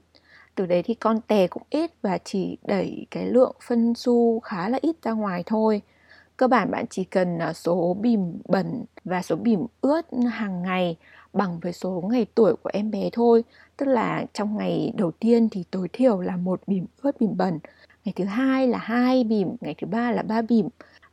Từ 0.56 0.66
đấy 0.66 0.84
thì 0.84 0.94
con 0.94 1.22
tè 1.22 1.48
cũng 1.48 1.64
ít 1.70 1.92
và 2.02 2.18
chỉ 2.18 2.58
đẩy 2.64 3.08
cái 3.12 3.26
lượng 3.26 3.56
phân 3.68 3.94
su 3.96 4.40
khá 4.40 4.70
là 4.70 4.80
ít 4.82 4.96
ra 5.04 5.12
ngoài 5.12 5.44
thôi. 5.46 5.82
Cơ 6.40 6.48
bản 6.48 6.72
bạn 6.72 6.86
chỉ 6.90 7.04
cần 7.04 7.40
à, 7.40 7.54
số 7.54 7.98
bìm 8.02 8.40
bẩn 8.48 8.86
và 9.06 9.22
số 9.22 9.36
bìm 9.36 9.66
ướt 9.82 10.02
hàng 10.32 10.62
ngày 10.64 10.98
bằng 11.34 11.60
với 11.60 11.74
số 11.74 12.04
ngày 12.12 12.26
tuổi 12.36 12.56
của 12.56 12.70
em 12.74 12.92
bé 12.92 13.10
thôi. 13.14 13.44
Tức 13.78 13.86
là 13.86 14.26
trong 14.34 14.58
ngày 14.58 14.94
đầu 14.98 15.12
tiên 15.12 15.50
thì 15.50 15.64
tối 15.72 15.88
thiểu 15.94 16.20
là 16.22 16.38
một 16.38 16.62
bìm 16.68 16.86
ướt 17.02 17.20
bìm 17.20 17.38
bẩn, 17.38 17.60
ngày 18.06 18.14
thứ 18.16 18.26
hai 18.26 18.68
là 18.68 18.78
hai 18.78 19.24
bìm, 19.24 19.56
ngày 19.62 19.76
thứ 19.82 19.88
ba 19.88 20.12
là 20.12 20.22
ba 20.22 20.42
bìm 20.42 20.70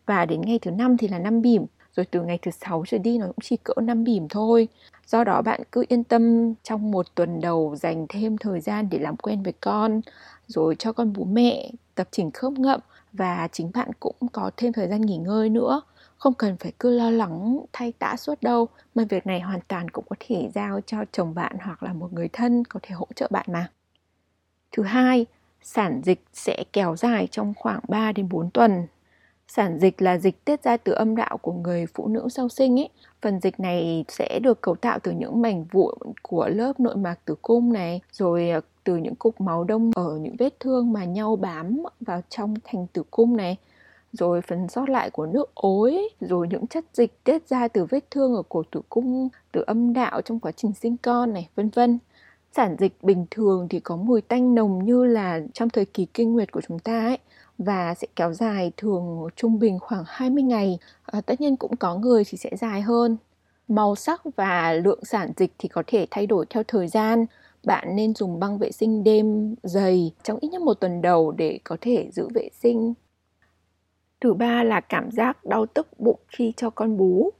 và 0.06 0.26
đến 0.26 0.40
ngày 0.40 0.58
thứ 0.62 0.70
năm 0.70 0.96
thì 0.96 1.08
là 1.08 1.18
năm 1.18 1.42
bìm. 1.42 1.66
Rồi 1.96 2.06
từ 2.10 2.22
ngày 2.22 2.38
thứ 2.42 2.50
sáu 2.50 2.84
trở 2.88 2.98
đi 2.98 3.18
nó 3.18 3.26
cũng 3.26 3.36
chỉ 3.42 3.56
cỡ 3.56 3.74
5 3.82 4.04
bìm 4.04 4.28
thôi. 4.28 4.68
Do 5.06 5.24
đó 5.24 5.42
bạn 5.42 5.60
cứ 5.72 5.84
yên 5.88 6.04
tâm 6.04 6.54
trong 6.62 6.90
một 6.90 7.06
tuần 7.14 7.40
đầu 7.40 7.76
dành 7.76 8.06
thêm 8.08 8.38
thời 8.38 8.60
gian 8.60 8.88
để 8.90 8.98
làm 8.98 9.16
quen 9.16 9.42
với 9.42 9.52
con 9.60 10.00
rồi 10.46 10.76
cho 10.78 10.92
con 10.92 11.12
bú 11.12 11.24
mẹ 11.24 11.70
tập 11.96 12.08
chỉnh 12.10 12.30
khớp 12.30 12.52
ngậm 12.52 12.80
và 13.12 13.48
chính 13.52 13.70
bạn 13.74 13.90
cũng 14.00 14.16
có 14.32 14.50
thêm 14.56 14.72
thời 14.72 14.88
gian 14.88 15.00
nghỉ 15.00 15.16
ngơi 15.16 15.48
nữa. 15.48 15.82
Không 16.18 16.34
cần 16.34 16.56
phải 16.56 16.72
cứ 16.78 16.90
lo 16.90 17.10
lắng 17.10 17.60
thay 17.72 17.92
tã 17.92 18.16
suốt 18.16 18.42
đâu 18.42 18.68
mà 18.94 19.04
việc 19.08 19.26
này 19.26 19.40
hoàn 19.40 19.60
toàn 19.68 19.90
cũng 19.90 20.04
có 20.08 20.16
thể 20.20 20.50
giao 20.54 20.80
cho 20.86 20.98
chồng 21.12 21.34
bạn 21.34 21.56
hoặc 21.60 21.82
là 21.82 21.92
một 21.92 22.12
người 22.12 22.28
thân 22.32 22.64
có 22.64 22.80
thể 22.82 22.94
hỗ 22.94 23.06
trợ 23.16 23.28
bạn 23.30 23.46
mà. 23.48 23.70
Thứ 24.72 24.82
hai 24.82 25.26
sản 25.62 26.00
dịch 26.04 26.24
sẽ 26.32 26.64
kéo 26.72 26.96
dài 26.96 27.28
trong 27.30 27.54
khoảng 27.56 27.80
3 27.88 28.12
đến 28.12 28.28
4 28.28 28.50
tuần. 28.50 28.86
Sản 29.48 29.78
dịch 29.78 30.02
là 30.02 30.18
dịch 30.18 30.44
tiết 30.44 30.62
ra 30.62 30.76
từ 30.76 30.92
âm 30.92 31.16
đạo 31.16 31.38
của 31.38 31.52
người 31.52 31.86
phụ 31.94 32.08
nữ 32.08 32.28
sau 32.30 32.48
sinh 32.48 32.80
ấy. 32.80 32.88
Phần 33.22 33.40
dịch 33.40 33.60
này 33.60 34.04
sẽ 34.08 34.38
được 34.42 34.60
cấu 34.60 34.74
tạo 34.74 34.98
từ 35.02 35.12
những 35.12 35.42
mảnh 35.42 35.64
vụn 35.64 35.94
của 36.22 36.48
lớp 36.48 36.80
nội 36.80 36.96
mạc 36.96 37.18
tử 37.24 37.34
cung 37.42 37.72
này, 37.72 38.00
rồi 38.12 38.50
ờ, 38.50 38.60
từ 38.86 38.96
những 38.96 39.14
cục 39.14 39.40
máu 39.40 39.64
đông 39.64 39.90
ở 39.94 40.18
những 40.22 40.36
vết 40.38 40.60
thương 40.60 40.92
mà 40.92 41.04
nhau 41.04 41.36
bám 41.36 41.82
vào 42.00 42.20
trong 42.28 42.54
thành 42.64 42.86
tử 42.92 43.02
cung 43.10 43.36
này 43.36 43.56
rồi 44.12 44.40
phần 44.40 44.68
sót 44.68 44.88
lại 44.88 45.10
của 45.10 45.26
nước 45.26 45.54
ối, 45.54 46.08
rồi 46.20 46.48
những 46.50 46.66
chất 46.66 46.84
dịch 46.92 47.24
tiết 47.24 47.48
ra 47.48 47.68
từ 47.68 47.84
vết 47.84 48.10
thương 48.10 48.34
ở 48.34 48.42
cổ 48.48 48.62
tử 48.70 48.80
cung, 48.88 49.28
từ 49.52 49.64
âm 49.66 49.92
đạo 49.92 50.20
trong 50.22 50.40
quá 50.40 50.52
trình 50.52 50.72
sinh 50.80 50.96
con 50.96 51.32
này, 51.32 51.48
vân 51.54 51.68
vân. 51.68 51.98
Sản 52.56 52.76
dịch 52.78 52.96
bình 53.02 53.26
thường 53.30 53.66
thì 53.70 53.80
có 53.80 53.96
mùi 53.96 54.20
tanh 54.20 54.54
nồng 54.54 54.84
như 54.84 55.04
là 55.04 55.40
trong 55.54 55.68
thời 55.68 55.84
kỳ 55.84 56.06
kinh 56.14 56.32
nguyệt 56.32 56.52
của 56.52 56.60
chúng 56.68 56.78
ta 56.78 57.00
ấy, 57.00 57.18
và 57.58 57.94
sẽ 57.94 58.06
kéo 58.16 58.32
dài 58.32 58.72
thường 58.76 59.28
trung 59.36 59.58
bình 59.58 59.78
khoảng 59.78 60.04
20 60.06 60.42
ngày. 60.42 60.78
À, 61.06 61.20
tất 61.20 61.40
nhiên 61.40 61.56
cũng 61.56 61.76
có 61.76 61.94
người 61.96 62.24
thì 62.24 62.38
sẽ 62.38 62.50
dài 62.56 62.80
hơn. 62.80 63.16
Màu 63.68 63.96
sắc 63.96 64.22
và 64.36 64.72
lượng 64.72 65.04
sản 65.04 65.32
dịch 65.36 65.52
thì 65.58 65.68
có 65.68 65.82
thể 65.86 66.06
thay 66.10 66.26
đổi 66.26 66.46
theo 66.50 66.62
thời 66.68 66.88
gian. 66.88 67.26
Bạn 67.66 67.96
nên 67.96 68.14
dùng 68.14 68.40
băng 68.40 68.58
vệ 68.58 68.72
sinh 68.72 69.04
đêm 69.04 69.54
dày 69.62 70.12
trong 70.22 70.38
ít 70.40 70.48
nhất 70.48 70.62
một 70.62 70.74
tuần 70.74 71.02
đầu 71.02 71.30
để 71.30 71.58
có 71.64 71.76
thể 71.80 72.08
giữ 72.12 72.28
vệ 72.34 72.48
sinh. 72.52 72.94
Thứ 74.20 74.34
ba 74.34 74.64
là 74.64 74.80
cảm 74.80 75.10
giác 75.10 75.44
đau 75.44 75.66
tức 75.66 76.00
bụng 76.00 76.20
khi 76.28 76.52
cho 76.56 76.70
con 76.70 76.96
bú. 76.96 77.30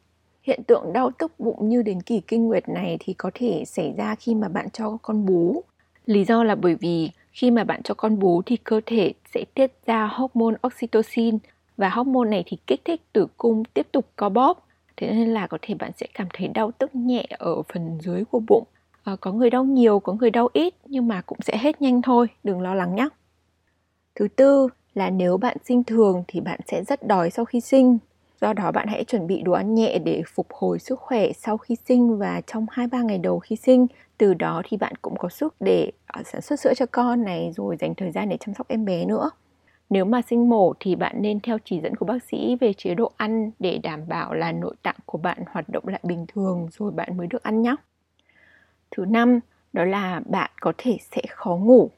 Hiện 0.42 0.61
tượng 0.66 0.92
đau 0.92 1.11
tức 1.18 1.33
bụng 1.40 1.68
như 1.68 1.83
đến 1.83 2.02
kỳ 2.02 2.21
kinh 2.21 2.47
nguyệt 2.47 2.68
này 2.68 2.97
thì 3.00 3.14
có 3.14 3.30
thể 3.35 3.64
xảy 3.66 3.95
ra 3.97 4.14
khi 4.14 4.35
mà 4.35 4.49
bạn 4.49 4.71
cho 4.71 4.99
con 5.02 5.26
bú. 5.26 5.62
Lý 6.06 6.25
do 6.25 6.45
là 6.45 6.54
bởi 6.54 6.75
vì 6.75 7.11
khi 7.33 7.50
mà 7.50 7.64
bạn 7.64 7.83
cho 7.83 7.95
con 7.95 8.18
bú 8.18 8.42
thì 8.47 8.56
cơ 8.56 8.80
thể 8.87 9.12
sẽ 9.35 9.45
tiết 9.54 9.73
ra 9.87 10.06
hormone 10.06 10.56
oxytocin 10.66 11.38
và 11.76 11.88
hormone 11.88 12.30
này 12.30 12.42
thì 12.47 12.59
kích 12.66 12.80
thích 12.85 13.00
tử 13.12 13.26
cung 13.37 13.64
tiếp 13.64 13.87
tục 13.92 14.06
co 14.16 14.28
bóp. 14.28 14.66
Thế 14.97 15.11
nên 15.11 15.35
là 15.35 15.47
có 15.47 15.59
thể 15.62 15.75
bạn 15.75 15.90
sẽ 15.97 16.06
cảm 16.14 16.28
thấy 16.33 16.49
đau 16.49 16.71
tức 16.71 16.95
nhẹ 16.95 17.26
ở 17.38 17.62
phần 17.62 17.99
dưới 18.00 18.25
của 18.25 18.40
bụng. 18.49 18.64
À, 19.06 19.16
có 19.20 19.32
người 19.32 19.50
đau 19.50 19.64
nhiều, 19.64 20.00
có 20.00 20.12
người 20.12 20.30
đau 20.30 20.48
ít 20.52 20.75
nhưng 20.84 21.08
mà 21.08 21.22
cũng 21.22 21.38
sẽ 21.42 21.56
hết 21.56 21.82
nhanh 21.82 22.02
thôi, 22.02 22.26
đừng 22.44 22.60
lo 22.60 22.75
lắng 22.75 22.94
nhé. 22.94 23.08
Thứ 24.14 24.28
tư 24.36 24.68
là 24.94 25.10
nếu 25.10 25.36
bạn 25.36 25.56
sinh 25.64 25.84
thường 25.84 26.25
thì 26.28 26.40
bạn 26.40 26.60
sẽ 26.66 26.84
rất 26.84 27.06
đói 27.06 27.30
sau 27.30 27.44
khi 27.44 27.60
sinh. 27.60 27.98
Do 28.40 28.52
đó 28.52 28.72
bạn 28.72 28.88
hãy 28.88 29.04
chuẩn 29.04 29.26
bị 29.26 29.42
đồ 29.42 29.52
ăn 29.52 29.75
nhẹ 29.75 29.98
để 29.98 30.22
phục 30.34 30.46
hồi 30.50 30.78
sức 30.78 31.00
khỏe 31.00 31.32
sau 31.32 31.56
khi 31.56 31.76
sinh 31.88 32.18
và 32.18 32.40
trong 32.46 32.66
2-3 32.70 33.02
ngày 33.02 33.18
đầu 33.18 33.38
khi 33.38 33.56
sinh. 33.56 33.86
Từ 34.18 34.34
đó 34.34 34.62
thì 34.64 34.76
bạn 34.76 34.92
cũng 35.02 35.16
có 35.18 35.28
sức 35.28 35.54
để 35.60 35.90
ờ, 36.06 36.22
sản 36.25 36.40
xuất 36.40 36.60
sữa 36.60 36.72
cho 36.76 36.86
con 36.86 37.25
này 37.25 37.52
rồi 37.56 37.76
dành 37.80 37.94
thời 37.94 38.10
gian 38.10 38.28
để 38.28 38.36
chăm 38.40 38.54
sóc 38.54 38.68
em 38.68 38.84
bé 38.84 39.04
nữa. 39.04 39.30
Nếu 39.90 40.04
mà 40.04 40.22
sinh 40.22 40.48
mổ 40.48 40.72
thì 40.80 40.96
bạn 40.96 41.22
nên 41.22 41.40
theo 41.40 41.58
chỉ 41.64 41.80
dẫn 41.80 41.96
của 41.96 42.06
bác 42.06 42.22
sĩ 42.22 42.56
về 42.60 42.72
chế 42.72 42.94
độ 42.94 43.12
ăn 43.16 43.50
để 43.58 43.78
đảm 43.78 44.08
bảo 44.08 44.34
là 44.34 44.52
nội 44.52 44.75
tạng 44.82 44.96
của 45.06 45.18
bạn 45.18 45.38
hoạt 45.50 45.68
động 45.68 45.88
lại 45.88 46.00
bình 46.02 46.26
thường 46.28 46.68
rồi 46.72 46.90
bạn 46.90 47.16
mới 47.16 47.26
được 47.26 47.42
ăn 47.42 47.62
nhóc. 47.62 47.80
Thứ 48.90 49.05
năm, 49.05 49.40
đó 49.73 49.85
là 49.85 50.21
bạn 50.26 50.50
có 50.61 50.73
thể 50.78 50.99
sẽ 51.12 51.23
khó 51.31 51.57
ngủ. 51.57 51.90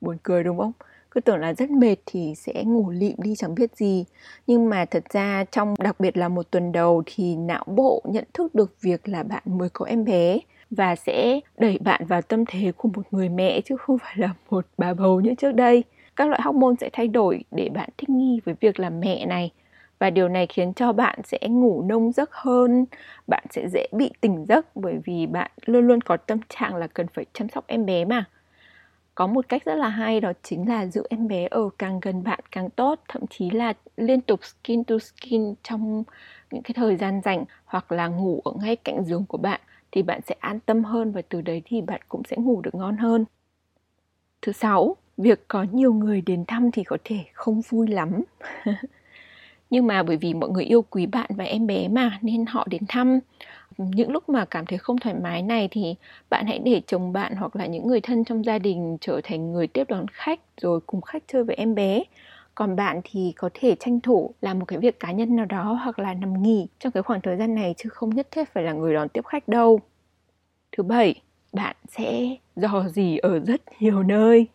Buồn 0.00 0.16
cười 0.22 0.44
đúng 0.44 0.58
không? 0.58 0.72
cứ 1.14 1.20
tưởng 1.20 1.38
là 1.38 1.54
rất 1.54 1.70
mệt 1.70 1.96
thì 2.06 2.34
sẽ 2.36 2.64
ngủ 2.64 2.90
lịm 2.90 3.14
đi 3.18 3.34
chẳng 3.36 3.54
biết 3.54 3.76
gì 3.76 4.04
nhưng 4.46 4.70
mà 4.70 4.84
thật 4.84 5.04
ra 5.10 5.44
trong 5.44 5.74
đặc 5.78 6.00
biệt 6.00 6.16
là 6.16 6.28
một 6.28 6.50
tuần 6.50 6.72
đầu 6.72 7.02
thì 7.06 7.36
não 7.36 7.64
bộ 7.66 8.02
nhận 8.04 8.24
thức 8.34 8.54
được 8.54 8.76
việc 8.80 9.08
là 9.08 9.22
bạn 9.22 9.42
mới 9.46 9.68
có 9.68 9.86
em 9.86 10.04
bé 10.04 10.38
và 10.70 10.96
sẽ 10.96 11.40
đẩy 11.58 11.78
bạn 11.78 12.06
vào 12.06 12.22
tâm 12.22 12.44
thế 12.48 12.72
của 12.76 12.88
một 12.94 13.02
người 13.10 13.28
mẹ 13.28 13.60
chứ 13.60 13.76
không 13.76 13.98
phải 13.98 14.14
là 14.16 14.34
một 14.50 14.66
bà 14.78 14.94
bầu 14.94 15.20
như 15.20 15.34
trước 15.34 15.52
đây 15.52 15.84
các 16.16 16.28
loại 16.28 16.40
hormone 16.44 16.74
sẽ 16.80 16.90
thay 16.92 17.08
đổi 17.08 17.44
để 17.50 17.68
bạn 17.68 17.88
thích 17.98 18.08
nghi 18.08 18.40
với 18.44 18.54
việc 18.60 18.80
là 18.80 18.90
mẹ 18.90 19.26
này 19.26 19.50
và 20.04 20.10
điều 20.10 20.28
này 20.28 20.46
khiến 20.46 20.72
cho 20.74 20.92
bạn 20.92 21.18
sẽ 21.24 21.38
ngủ 21.48 21.82
nông 21.82 22.12
giấc 22.12 22.30
hơn, 22.32 22.84
bạn 23.26 23.44
sẽ 23.50 23.68
dễ 23.68 23.86
bị 23.92 24.10
tỉnh 24.20 24.44
giấc 24.48 24.76
bởi 24.76 24.98
vì 25.04 25.26
bạn 25.26 25.50
luôn 25.66 25.86
luôn 25.86 26.00
có 26.00 26.16
tâm 26.16 26.38
trạng 26.48 26.76
là 26.76 26.86
cần 26.86 27.06
phải 27.14 27.24
chăm 27.32 27.48
sóc 27.48 27.64
em 27.66 27.86
bé 27.86 28.04
mà. 28.04 28.24
Có 29.14 29.26
một 29.26 29.48
cách 29.48 29.64
rất 29.64 29.74
là 29.74 29.88
hay 29.88 30.20
đó 30.20 30.32
chính 30.42 30.68
là 30.68 30.86
giữ 30.86 31.02
em 31.10 31.28
bé 31.28 31.48
ở 31.50 31.68
càng 31.78 32.00
gần 32.00 32.22
bạn 32.24 32.40
càng 32.50 32.70
tốt, 32.70 33.00
thậm 33.08 33.22
chí 33.30 33.50
là 33.50 33.72
liên 33.96 34.20
tục 34.20 34.40
skin 34.44 34.84
to 34.84 34.94
skin 34.98 35.54
trong 35.62 36.04
những 36.50 36.62
cái 36.62 36.72
thời 36.74 36.96
gian 36.96 37.20
rảnh 37.24 37.44
hoặc 37.64 37.92
là 37.92 38.08
ngủ 38.08 38.40
ở 38.44 38.52
ngay 38.62 38.76
cạnh 38.76 39.04
giường 39.04 39.24
của 39.28 39.38
bạn 39.38 39.60
thì 39.92 40.02
bạn 40.02 40.20
sẽ 40.26 40.34
an 40.40 40.60
tâm 40.60 40.84
hơn 40.84 41.12
và 41.12 41.22
từ 41.28 41.40
đấy 41.40 41.62
thì 41.64 41.80
bạn 41.80 42.00
cũng 42.08 42.22
sẽ 42.30 42.36
ngủ 42.36 42.60
được 42.60 42.74
ngon 42.74 42.96
hơn. 42.96 43.24
Thứ 44.42 44.52
sáu, 44.52 44.96
việc 45.16 45.48
có 45.48 45.66
nhiều 45.72 45.92
người 45.92 46.20
đến 46.20 46.44
thăm 46.48 46.70
thì 46.70 46.84
có 46.84 46.98
thể 47.04 47.24
không 47.32 47.60
vui 47.60 47.86
lắm. 47.86 48.22
nhưng 49.74 49.86
mà 49.86 50.02
bởi 50.02 50.16
vì 50.16 50.34
mọi 50.34 50.50
người 50.50 50.64
yêu 50.64 50.82
quý 50.90 51.06
bạn 51.06 51.30
và 51.36 51.44
em 51.44 51.66
bé 51.66 51.88
mà, 51.88 52.18
nên 52.22 52.46
họ 52.46 52.66
đến 52.70 52.82
thăm. 52.88 53.20
Những 53.78 54.10
lúc 54.12 54.28
mà 54.28 54.44
cảm 54.44 54.66
thấy 54.66 54.78
không 54.78 54.98
thoải 54.98 55.16
mái 55.22 55.42
này 55.42 55.68
thì 55.70 55.94
bạn 56.30 56.46
hãy 56.46 56.58
để 56.58 56.82
chồng 56.86 57.12
bạn 57.12 57.34
hoặc 57.36 57.56
là 57.56 57.66
những 57.66 57.86
người 57.88 58.00
thân 58.00 58.24
trong 58.24 58.44
gia 58.44 58.58
đình 58.58 58.96
trở 59.00 59.20
thành 59.24 59.52
người 59.52 59.66
tiếp 59.66 59.84
đón 59.88 60.06
khách 60.12 60.40
rồi 60.60 60.80
cùng 60.86 61.00
khách 61.00 61.22
chơi 61.32 61.44
với 61.44 61.56
em 61.56 61.74
bé. 61.74 62.02
Còn 62.54 62.76
bạn 62.76 63.00
thì 63.04 63.32
có 63.36 63.50
thể 63.54 63.76
tranh 63.80 64.00
thủ 64.00 64.30
làm 64.40 64.58
một 64.58 64.64
cái 64.64 64.78
việc 64.78 65.00
cá 65.00 65.12
nhân 65.12 65.36
nào 65.36 65.46
đó 65.46 65.80
hoặc 65.84 65.98
là 65.98 66.14
nằm 66.14 66.42
nghỉ 66.42 66.66
trong 66.78 66.92
cái 66.92 67.02
khoảng 67.02 67.20
thời 67.20 67.36
gian 67.36 67.54
này 67.54 67.74
chứ 67.76 67.88
không 67.88 68.10
nhất 68.10 68.28
thiết 68.30 68.48
phải 68.52 68.64
là 68.64 68.72
người 68.72 68.94
đón 68.94 69.08
tiếp 69.08 69.26
khách 69.26 69.48
đâu. 69.48 69.80
Thứ 70.76 70.82
bảy, 70.82 71.14
bạn 71.52 71.76
sẽ 71.88 72.36
dò 72.56 72.84
dỉ 72.88 73.16
ở 73.16 73.38
rất 73.38 73.60
nhiều 73.80 74.02
nơi 74.02 74.46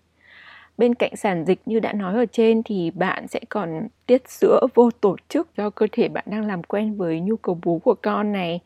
bên 0.80 0.96
cạnh 0.96 1.16
sản 1.16 1.46
dịch 1.46 1.62
như 1.66 1.80
đã 1.80 1.94
nói 1.94 2.16
ở 2.16 2.26
trên 2.32 2.64
thì 2.64 2.92
bạn 2.92 3.28
sẽ 3.28 3.40
còn 3.50 3.88
tiết 4.06 4.30
sữa 4.30 4.60
vô 4.76 4.92
tổ 5.02 5.16
chức 5.30 5.58
do 5.58 5.70
cơ 5.70 5.88
thể 5.92 6.10
bạn 6.10 6.26
đang 6.28 6.46
làm 6.48 6.64
quen 6.64 6.98
với 6.98 7.20
nhu 7.20 7.36
cầu 7.38 7.60
bú 7.64 7.80
của 7.80 7.96
con 8.02 8.32
này. 8.32 8.60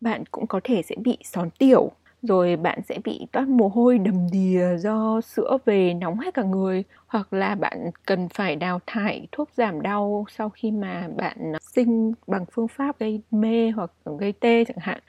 Bạn 0.00 0.24
cũng 0.30 0.46
có 0.46 0.60
thể 0.64 0.82
sẽ 0.82 0.96
bị 0.98 1.18
són 1.24 1.50
tiểu, 1.58 1.90
rồi 2.22 2.56
bạn 2.56 2.80
sẽ 2.88 2.98
bị 3.04 3.26
toát 3.32 3.48
mồ 3.48 3.68
hôi 3.68 3.98
đầm 3.98 4.26
đìa 4.32 4.76
do 4.78 5.20
sữa 5.20 5.58
về 5.64 5.94
nóng 5.94 6.18
hết 6.18 6.34
cả 6.34 6.42
người, 6.42 6.84
hoặc 7.06 7.32
là 7.32 7.54
bạn 7.54 7.90
cần 8.06 8.28
phải 8.28 8.56
đào 8.56 8.80
thải 8.86 9.28
thuốc 9.32 9.50
giảm 9.56 9.82
đau 9.82 10.24
sau 10.30 10.50
khi 10.50 10.70
mà 10.70 11.08
bạn 11.16 11.52
sinh 11.74 12.12
bằng 12.26 12.44
phương 12.52 12.68
pháp 12.68 12.98
gây 12.98 13.20
mê 13.30 13.70
hoặc 13.70 13.90
gây 14.20 14.32
tê 14.32 14.64
chẳng 14.64 14.78
hạn. 14.80 15.00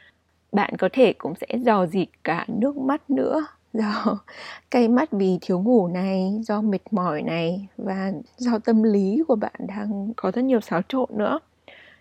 Bạn 0.52 0.74
có 0.80 0.90
thể 0.94 1.14
cũng 1.14 1.34
sẽ 1.36 1.48
dò 1.60 1.86
dịt 1.86 2.10
cả 2.24 2.46
nước 2.48 2.78
mắt 2.78 3.10
nữa 3.10 3.48
do 3.74 3.82
dạ. 4.06 4.16
cay 4.72 4.88
mắt 4.88 5.12
vì 5.12 5.38
thiếu 5.42 5.60
ngủ 5.60 5.88
này, 5.88 6.32
do 6.44 6.62
mệt 6.62 6.82
mỏi 6.92 7.22
này 7.22 7.68
và 7.78 8.12
do 8.38 8.60
tâm 8.60 8.84
lý 8.84 9.24
của 9.28 9.36
bạn 9.36 9.54
đang 9.68 10.14
có 10.16 10.32
rất 10.32 10.42
nhiều 10.42 10.62
xáo 10.62 10.82
trộn 10.90 11.10
nữa. 11.12 11.40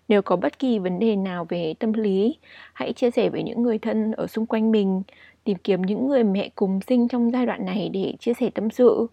Nếu 0.08 0.22
có 0.22 0.36
bất 0.36 0.58
kỳ 0.58 0.78
vấn 0.78 0.98
đề 0.98 1.16
nào 1.16 1.46
về 1.48 1.74
tâm 1.78 1.92
lý, 1.92 2.36
hãy 2.72 2.92
chia 2.92 3.10
sẻ 3.10 3.30
với 3.30 3.42
những 3.42 3.62
người 3.62 3.78
thân 3.78 4.12
ở 4.12 4.26
xung 4.26 4.46
quanh 4.46 4.72
mình, 4.72 5.02
tìm 5.44 5.58
kiếm 5.64 5.82
những 5.82 6.08
người 6.08 6.24
mẹ 6.24 6.50
cùng 6.54 6.80
sinh 6.86 7.08
trong 7.08 7.30
giai 7.32 7.46
đoạn 7.46 7.64
này 7.66 7.90
để 7.92 8.14
chia 8.20 8.34
sẻ 8.34 8.50
tâm 8.54 8.70
sự 8.70 9.06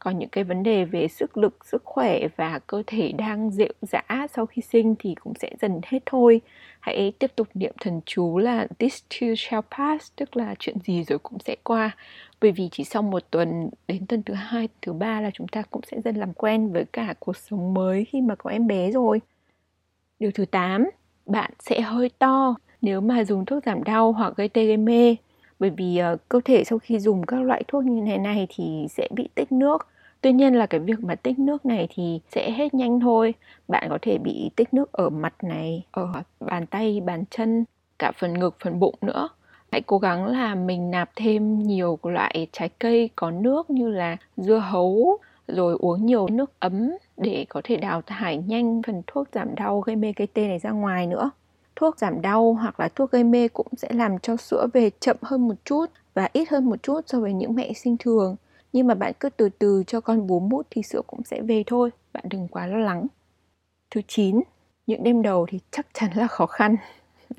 còn 0.00 0.18
những 0.18 0.28
cái 0.28 0.44
vấn 0.44 0.62
đề 0.62 0.84
về 0.84 1.08
sức 1.08 1.36
lực 1.36 1.66
sức 1.66 1.82
khỏe 1.84 2.28
và 2.36 2.58
cơ 2.66 2.82
thể 2.86 3.12
đang 3.12 3.50
dịu 3.50 3.72
dã 3.82 4.26
sau 4.34 4.46
khi 4.46 4.62
sinh 4.62 4.94
thì 4.98 5.14
cũng 5.14 5.32
sẽ 5.40 5.50
dần 5.60 5.80
hết 5.86 5.98
thôi. 6.06 6.40
Hãy 6.80 7.12
tiếp 7.18 7.32
tục 7.36 7.48
niệm 7.54 7.72
thần 7.80 8.00
chú 8.06 8.38
là 8.38 8.66
this 8.78 9.02
too 9.08 9.26
shall 9.36 9.62
pass 9.76 10.12
tức 10.16 10.36
là 10.36 10.54
chuyện 10.58 10.76
gì 10.84 11.04
rồi 11.04 11.18
cũng 11.18 11.38
sẽ 11.38 11.56
qua. 11.62 11.96
Bởi 12.40 12.52
vì 12.52 12.68
chỉ 12.72 12.84
sau 12.84 13.02
một 13.02 13.30
tuần 13.30 13.70
đến 13.88 14.06
tuần 14.06 14.22
thứ 14.22 14.34
hai 14.34 14.68
thứ 14.82 14.92
ba 14.92 15.20
là 15.20 15.30
chúng 15.34 15.48
ta 15.48 15.62
cũng 15.62 15.82
sẽ 15.90 16.00
dần 16.00 16.16
làm 16.16 16.32
quen 16.32 16.72
với 16.72 16.84
cả 16.92 17.14
cuộc 17.18 17.36
sống 17.36 17.74
mới 17.74 18.04
khi 18.04 18.20
mà 18.20 18.34
có 18.34 18.50
em 18.50 18.66
bé 18.66 18.90
rồi. 18.90 19.20
Điều 20.18 20.30
thứ 20.34 20.44
8, 20.44 20.90
bạn 21.26 21.50
sẽ 21.58 21.80
hơi 21.80 22.10
to. 22.18 22.54
Nếu 22.82 23.00
mà 23.00 23.24
dùng 23.24 23.44
thuốc 23.44 23.64
giảm 23.66 23.84
đau 23.84 24.12
hoặc 24.12 24.36
gây 24.36 24.48
tê 24.48 24.66
gây 24.66 24.76
mê 24.76 25.16
bởi 25.60 25.70
vì 25.70 26.00
uh, 26.12 26.28
cơ 26.28 26.40
thể 26.44 26.64
sau 26.64 26.78
khi 26.78 26.98
dùng 26.98 27.26
các 27.26 27.42
loại 27.42 27.64
thuốc 27.68 27.84
như 27.84 28.04
thế 28.06 28.18
này 28.18 28.46
thì 28.50 28.86
sẽ 28.90 29.08
bị 29.14 29.28
tích 29.34 29.52
nước. 29.52 29.86
Tuy 30.20 30.32
nhiên 30.32 30.54
là 30.54 30.66
cái 30.66 30.80
việc 30.80 31.00
mà 31.00 31.14
tích 31.14 31.38
nước 31.38 31.66
này 31.66 31.88
thì 31.94 32.20
sẽ 32.28 32.50
hết 32.50 32.74
nhanh 32.74 33.00
thôi. 33.00 33.34
Bạn 33.68 33.86
có 33.90 33.98
thể 34.02 34.18
bị 34.18 34.50
tích 34.56 34.74
nước 34.74 34.92
ở 34.92 35.10
mặt 35.10 35.34
này 35.42 35.84
ở 35.90 36.12
bàn 36.40 36.66
tay 36.66 37.00
bàn 37.00 37.24
chân 37.30 37.64
cả 37.98 38.12
phần 38.18 38.38
ngực 38.38 38.56
phần 38.64 38.80
bụng 38.80 38.94
nữa. 39.00 39.28
Hãy 39.72 39.80
cố 39.80 39.98
gắng 39.98 40.26
là 40.26 40.54
mình 40.54 40.90
nạp 40.90 41.10
thêm 41.16 41.58
nhiều 41.58 41.98
loại 42.02 42.46
trái 42.52 42.68
cây 42.78 43.10
có 43.16 43.30
nước 43.30 43.70
như 43.70 43.90
là 43.90 44.16
dưa 44.36 44.58
hấu 44.58 45.18
rồi 45.48 45.76
uống 45.78 46.06
nhiều 46.06 46.28
nước 46.28 46.52
ấm 46.60 46.90
để 47.16 47.46
có 47.48 47.60
thể 47.64 47.76
đào 47.76 48.02
thải 48.06 48.36
nhanh 48.36 48.82
phần 48.86 49.02
thuốc 49.06 49.28
giảm 49.32 49.54
đau 49.54 49.80
gây 49.80 49.96
mê 49.96 50.12
gây 50.16 50.26
tê 50.26 50.48
này 50.48 50.58
ra 50.58 50.70
ngoài 50.70 51.06
nữa 51.06 51.30
thuốc 51.76 51.98
giảm 51.98 52.20
đau 52.22 52.52
hoặc 52.54 52.80
là 52.80 52.88
thuốc 52.88 53.10
gây 53.10 53.24
mê 53.24 53.48
cũng 53.48 53.66
sẽ 53.76 53.88
làm 53.92 54.18
cho 54.18 54.36
sữa 54.36 54.66
về 54.72 54.90
chậm 55.00 55.16
hơn 55.22 55.48
một 55.48 55.54
chút 55.64 55.86
và 56.14 56.28
ít 56.32 56.48
hơn 56.50 56.64
một 56.64 56.82
chút 56.82 57.00
so 57.06 57.20
với 57.20 57.32
những 57.32 57.54
mẹ 57.54 57.72
sinh 57.72 57.96
thường. 57.96 58.36
Nhưng 58.72 58.86
mà 58.86 58.94
bạn 58.94 59.12
cứ 59.20 59.28
từ 59.30 59.48
từ 59.58 59.84
cho 59.86 60.00
con 60.00 60.26
bú 60.26 60.40
mút 60.40 60.66
thì 60.70 60.82
sữa 60.82 61.02
cũng 61.06 61.24
sẽ 61.24 61.42
về 61.42 61.62
thôi 61.66 61.90
bạn 62.12 62.24
đừng 62.30 62.48
quá 62.48 62.66
lo 62.66 62.78
lắng. 62.78 63.06
Thứ 63.90 64.00
9 64.08 64.40
những 64.86 65.02
đêm 65.02 65.22
đầu 65.22 65.46
thì 65.48 65.60
chắc 65.70 65.86
chắn 65.92 66.10
là 66.14 66.26
khó 66.26 66.46
khăn. 66.46 66.76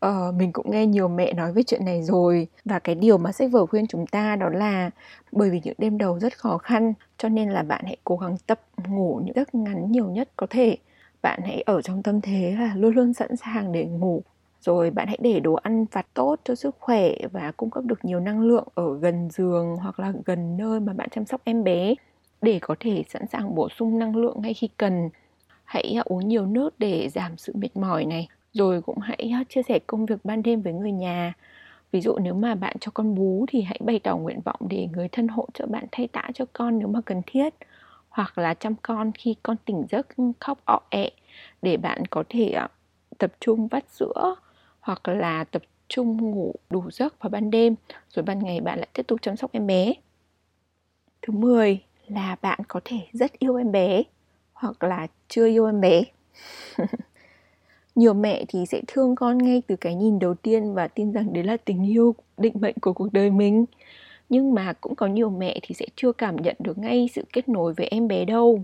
Ờ, 0.00 0.32
mình 0.36 0.52
cũng 0.52 0.70
nghe 0.70 0.86
nhiều 0.86 1.08
mẹ 1.08 1.32
nói 1.32 1.52
về 1.52 1.62
chuyện 1.62 1.84
này 1.84 2.02
rồi 2.02 2.48
và 2.64 2.78
cái 2.78 2.94
điều 2.94 3.18
mà 3.18 3.32
sách 3.32 3.50
vở 3.52 3.66
khuyên 3.66 3.86
chúng 3.86 4.06
ta 4.06 4.36
đó 4.36 4.48
là 4.48 4.90
bởi 5.32 5.50
vì 5.50 5.60
những 5.64 5.74
đêm 5.78 5.98
đầu 5.98 6.18
rất 6.18 6.38
khó 6.38 6.58
khăn 6.58 6.92
cho 7.18 7.28
nên 7.28 7.50
là 7.50 7.62
bạn 7.62 7.84
hãy 7.86 7.96
cố 8.04 8.16
gắng 8.16 8.36
tập 8.46 8.60
ngủ 8.86 9.20
những 9.24 9.34
giấc 9.34 9.54
ngắn 9.54 9.92
nhiều 9.92 10.10
nhất 10.10 10.28
có 10.36 10.46
thể 10.50 10.76
bạn 11.22 11.40
hãy 11.44 11.62
ở 11.62 11.82
trong 11.82 12.02
tâm 12.02 12.20
thế 12.20 12.56
là 12.58 12.74
luôn 12.76 12.94
luôn 12.94 13.12
sẵn 13.12 13.36
sàng 13.36 13.72
để 13.72 13.84
ngủ. 13.84 14.22
Rồi 14.60 14.90
bạn 14.90 15.06
hãy 15.08 15.18
để 15.20 15.40
đồ 15.40 15.54
ăn 15.54 15.84
vặt 15.92 16.06
tốt 16.14 16.36
cho 16.44 16.54
sức 16.54 16.76
khỏe 16.80 17.14
và 17.32 17.52
cung 17.56 17.70
cấp 17.70 17.84
được 17.84 18.04
nhiều 18.04 18.20
năng 18.20 18.40
lượng 18.40 18.68
ở 18.74 18.98
gần 18.98 19.28
giường 19.30 19.76
hoặc 19.76 20.00
là 20.00 20.12
gần 20.24 20.56
nơi 20.56 20.80
mà 20.80 20.92
bạn 20.92 21.08
chăm 21.10 21.24
sóc 21.26 21.40
em 21.44 21.64
bé 21.64 21.94
để 22.42 22.58
có 22.62 22.74
thể 22.80 23.02
sẵn 23.08 23.26
sàng 23.26 23.54
bổ 23.54 23.68
sung 23.68 23.98
năng 23.98 24.16
lượng 24.16 24.40
ngay 24.42 24.54
khi 24.54 24.68
cần. 24.76 25.08
Hãy 25.64 25.94
à, 25.96 26.02
uống 26.04 26.28
nhiều 26.28 26.46
nước 26.46 26.78
để 26.78 27.08
giảm 27.08 27.36
sự 27.36 27.52
mệt 27.56 27.76
mỏi 27.76 28.04
này. 28.04 28.28
Rồi 28.52 28.82
cũng 28.82 28.98
hãy 28.98 29.30
à, 29.34 29.44
chia 29.48 29.62
sẻ 29.62 29.78
công 29.86 30.06
việc 30.06 30.24
ban 30.24 30.42
đêm 30.42 30.62
với 30.62 30.72
người 30.72 30.92
nhà. 30.92 31.34
Ví 31.92 32.00
dụ 32.00 32.16
nếu 32.18 32.34
mà 32.34 32.54
bạn 32.54 32.76
cho 32.80 32.90
con 32.94 33.14
bú 33.14 33.44
thì 33.48 33.62
hãy 33.62 33.80
bày 33.84 33.98
tỏ 33.98 34.16
nguyện 34.16 34.40
vọng 34.44 34.60
để 34.68 34.88
người 34.92 35.08
thân 35.08 35.28
hỗ 35.28 35.46
trợ 35.54 35.66
bạn 35.66 35.84
thay 35.92 36.08
tã 36.08 36.22
cho 36.34 36.44
con 36.52 36.78
nếu 36.78 36.88
mà 36.88 37.00
cần 37.06 37.22
thiết 37.26 37.54
hoặc 38.16 38.38
là 38.38 38.54
chăm 38.54 38.74
con 38.82 39.12
khi 39.12 39.36
con 39.42 39.56
tỉnh 39.64 39.86
giấc, 39.90 40.06
khóc, 40.40 40.58
ọ, 40.64 40.80
ẹ, 40.90 41.10
để 41.62 41.76
bạn 41.76 42.06
có 42.06 42.24
thể 42.28 42.50
ờ, 42.50 42.68
tập 43.18 43.32
trung 43.40 43.68
vắt 43.68 43.84
sữa 43.90 44.34
hoặc 44.80 45.08
là 45.08 45.44
tập 45.44 45.62
trung 45.88 46.16
ngủ 46.16 46.54
đủ 46.70 46.90
giấc 46.90 47.22
vào 47.22 47.30
ban 47.30 47.50
đêm, 47.50 47.74
rồi 48.10 48.22
ban 48.22 48.38
ngày 48.38 48.60
bạn 48.60 48.78
lại 48.78 48.88
tiếp 48.92 49.02
tục 49.08 49.22
chăm 49.22 49.36
sóc 49.36 49.52
em 49.52 49.66
bé. 49.66 49.92
Thứ 51.22 51.32
10 51.32 51.82
là 52.08 52.36
bạn 52.42 52.58
có 52.68 52.80
thể 52.84 52.98
rất 53.12 53.38
yêu 53.38 53.56
em 53.56 53.72
bé 53.72 54.02
hoặc 54.52 54.82
là 54.82 55.06
chưa 55.28 55.46
yêu 55.46 55.66
em 55.66 55.80
bé. 55.80 56.02
Nhiều 57.94 58.14
mẹ 58.14 58.44
thì 58.48 58.66
sẽ 58.66 58.82
thương 58.86 59.14
con 59.14 59.38
ngay 59.38 59.62
từ 59.66 59.76
cái 59.76 59.94
nhìn 59.94 60.18
đầu 60.18 60.34
tiên 60.34 60.74
và 60.74 60.88
tin 60.88 61.12
rằng 61.12 61.32
đấy 61.32 61.44
là 61.44 61.56
tình 61.56 61.90
yêu 61.90 62.14
định 62.38 62.54
mệnh 62.60 62.74
của 62.80 62.92
cuộc 62.92 63.12
đời 63.12 63.30
mình 63.30 63.64
nhưng 64.28 64.54
mà 64.54 64.72
cũng 64.80 64.94
có 64.94 65.06
nhiều 65.06 65.30
mẹ 65.30 65.58
thì 65.62 65.74
sẽ 65.74 65.86
chưa 65.96 66.12
cảm 66.12 66.36
nhận 66.36 66.56
được 66.58 66.78
ngay 66.78 67.08
sự 67.14 67.24
kết 67.32 67.48
nối 67.48 67.72
với 67.74 67.86
em 67.86 68.08
bé 68.08 68.24
đâu. 68.24 68.62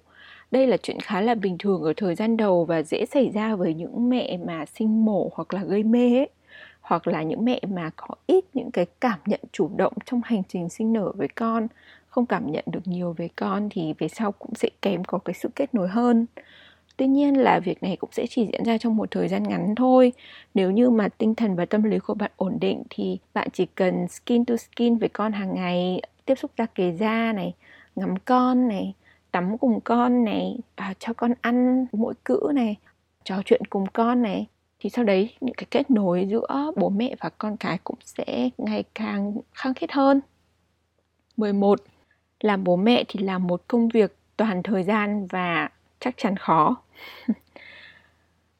Đây 0.50 0.66
là 0.66 0.76
chuyện 0.76 1.00
khá 1.00 1.20
là 1.20 1.34
bình 1.34 1.56
thường 1.58 1.82
ở 1.82 1.92
thời 1.96 2.14
gian 2.14 2.36
đầu 2.36 2.64
và 2.64 2.82
dễ 2.82 3.06
xảy 3.06 3.30
ra 3.30 3.56
với 3.56 3.74
những 3.74 4.08
mẹ 4.08 4.38
mà 4.46 4.64
sinh 4.66 5.04
mổ 5.04 5.30
hoặc 5.34 5.54
là 5.54 5.64
gây 5.64 5.82
mê 5.82 6.18
ấy. 6.18 6.28
Hoặc 6.80 7.06
là 7.06 7.22
những 7.22 7.44
mẹ 7.44 7.60
mà 7.68 7.90
có 7.96 8.14
ít 8.26 8.44
những 8.54 8.70
cái 8.70 8.86
cảm 9.00 9.18
nhận 9.26 9.40
chủ 9.52 9.70
động 9.76 9.92
trong 10.06 10.20
hành 10.24 10.42
trình 10.48 10.68
sinh 10.68 10.92
nở 10.92 11.12
với 11.16 11.28
con, 11.28 11.66
không 12.08 12.26
cảm 12.26 12.52
nhận 12.52 12.64
được 12.66 12.80
nhiều 12.84 13.12
về 13.18 13.28
con 13.36 13.68
thì 13.70 13.94
về 13.98 14.08
sau 14.08 14.32
cũng 14.32 14.54
sẽ 14.54 14.68
kém 14.82 15.04
có 15.04 15.18
cái 15.18 15.34
sự 15.34 15.48
kết 15.56 15.74
nối 15.74 15.88
hơn 15.88 16.26
tuy 16.96 17.06
nhiên 17.06 17.38
là 17.38 17.60
việc 17.60 17.82
này 17.82 17.96
cũng 17.96 18.10
sẽ 18.12 18.26
chỉ 18.30 18.48
diễn 18.52 18.64
ra 18.64 18.78
trong 18.78 18.96
một 18.96 19.10
thời 19.10 19.28
gian 19.28 19.42
ngắn 19.42 19.74
thôi. 19.74 20.12
Nếu 20.54 20.70
như 20.70 20.90
mà 20.90 21.08
tinh 21.08 21.34
thần 21.34 21.56
và 21.56 21.64
tâm 21.64 21.82
lý 21.82 21.98
của 21.98 22.14
bạn 22.14 22.30
ổn 22.36 22.58
định 22.60 22.82
thì 22.90 23.18
bạn 23.34 23.48
chỉ 23.52 23.66
cần 23.66 24.08
skin 24.08 24.44
to 24.44 24.56
skin 24.56 24.96
với 24.96 25.08
con 25.08 25.32
hàng 25.32 25.54
ngày 25.54 26.00
tiếp 26.26 26.34
xúc 26.34 26.50
da 26.58 26.66
kề 26.66 26.92
da 26.92 27.32
này 27.32 27.54
ngắm 27.96 28.14
con 28.24 28.68
này 28.68 28.94
tắm 29.30 29.58
cùng 29.58 29.80
con 29.80 30.24
này 30.24 30.58
à, 30.74 30.94
cho 30.98 31.12
con 31.12 31.32
ăn 31.40 31.86
mỗi 31.92 32.14
cữ 32.24 32.50
này 32.54 32.76
trò 33.24 33.42
chuyện 33.44 33.64
cùng 33.70 33.86
con 33.92 34.22
này 34.22 34.46
thì 34.80 34.90
sau 34.90 35.04
đấy 35.04 35.30
những 35.40 35.54
cái 35.54 35.66
kết 35.70 35.90
nối 35.90 36.26
giữa 36.30 36.72
bố 36.76 36.88
mẹ 36.88 37.14
và 37.20 37.28
con 37.28 37.56
cái 37.56 37.78
cũng 37.84 37.98
sẽ 38.04 38.48
ngày 38.58 38.84
càng 38.94 39.34
khăng 39.54 39.74
khít 39.74 39.92
hơn. 39.92 40.20
11 41.36 41.80
làm 42.40 42.64
bố 42.64 42.76
mẹ 42.76 43.04
thì 43.08 43.20
là 43.20 43.38
một 43.38 43.62
công 43.68 43.88
việc 43.88 44.16
toàn 44.36 44.62
thời 44.62 44.82
gian 44.82 45.26
và 45.26 45.68
chắc 46.02 46.14
chắn 46.16 46.36
khó. 46.36 46.76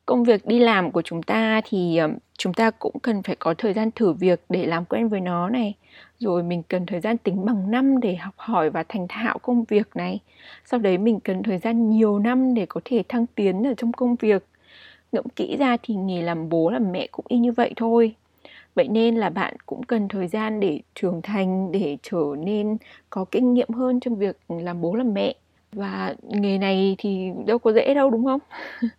Công 0.06 0.25
việc 0.25 0.46
đi 0.46 0.58
làm 0.58 0.90
của 0.90 1.02
chúng 1.02 1.22
ta 1.22 1.61
thì 1.64 1.96
ờ, 1.96 2.11
chúng 2.38 2.54
ta 2.54 2.70
cũng 2.70 2.99
cần 3.02 3.22
phải 3.22 3.37
có 3.37 3.54
thời 3.58 3.72
gian 3.72 3.90
thử 3.90 4.12
việc 4.12 4.40
để 4.49 4.66
làm 4.66 4.84
quen 4.84 5.08
với 5.08 5.20
nó 5.20 5.49
này. 5.49 5.75
Rồi 6.18 6.42
mình 6.42 6.62
cần 6.62 6.87
thời 6.87 7.00
gian 7.00 7.18
tính 7.18 7.44
bằng 7.44 7.70
năm 7.70 8.00
để 8.00 8.16
học 8.16 8.34
hỏi 8.37 8.70
và 8.70 8.84
thành 8.88 9.06
thạo 9.08 9.38
công 9.38 9.64
việc 9.64 9.88
này. 9.94 10.20
Sau 10.64 10.80
đấy 10.80 10.99
mình 10.99 11.20
cần 11.20 11.42
thời 11.42 11.58
gian 11.58 11.90
nhiều 11.90 12.18
năm 12.18 12.54
để 12.54 12.66
có 12.68 12.80
thể 12.84 13.02
thăng 13.08 13.26
tiến 13.26 13.66
ở 13.66 13.75
trong 13.76 13.92
công 13.92 14.16
việc. 14.16 14.46
Ngẫm 15.12 15.25
kỹ 15.37 15.56
ra 15.56 15.76
thì 15.82 15.94
nghề 15.94 16.22
làm 16.22 16.49
bố, 16.49 16.70
làm 16.70 16.92
mẹ 16.92 17.06
cũng 17.12 17.25
y 17.28 17.38
như 17.38 17.52
vậy 17.52 17.72
thôi. 17.76 18.14
Vậy 18.75 18.88
nên 18.88 19.16
là 19.16 19.30
bạn 19.30 19.54
cũng 19.66 19.82
cần 19.82 20.08
thời 20.08 20.28
gian 20.28 20.61
để 20.61 20.80
trưởng 20.94 21.22
thành, 21.22 21.72
để 21.72 21.96
trở 22.02 22.25
nên 22.38 22.76
có 23.11 23.25
kinh 23.30 23.54
nghiệm 23.54 23.68
hơn 23.68 24.00
trong 24.00 24.16
việc 24.16 24.37
làm 24.49 24.80
bố, 24.80 24.94
làm 24.94 25.14
mẹ 25.14 25.34
và 25.73 26.14
nghề 26.23 26.59
này 26.59 26.95
thì 26.99 27.31
đâu 27.47 27.59
có 27.59 27.73
dễ 27.73 27.95
đâu 27.95 28.11
đúng 28.11 28.25
không 28.25 28.41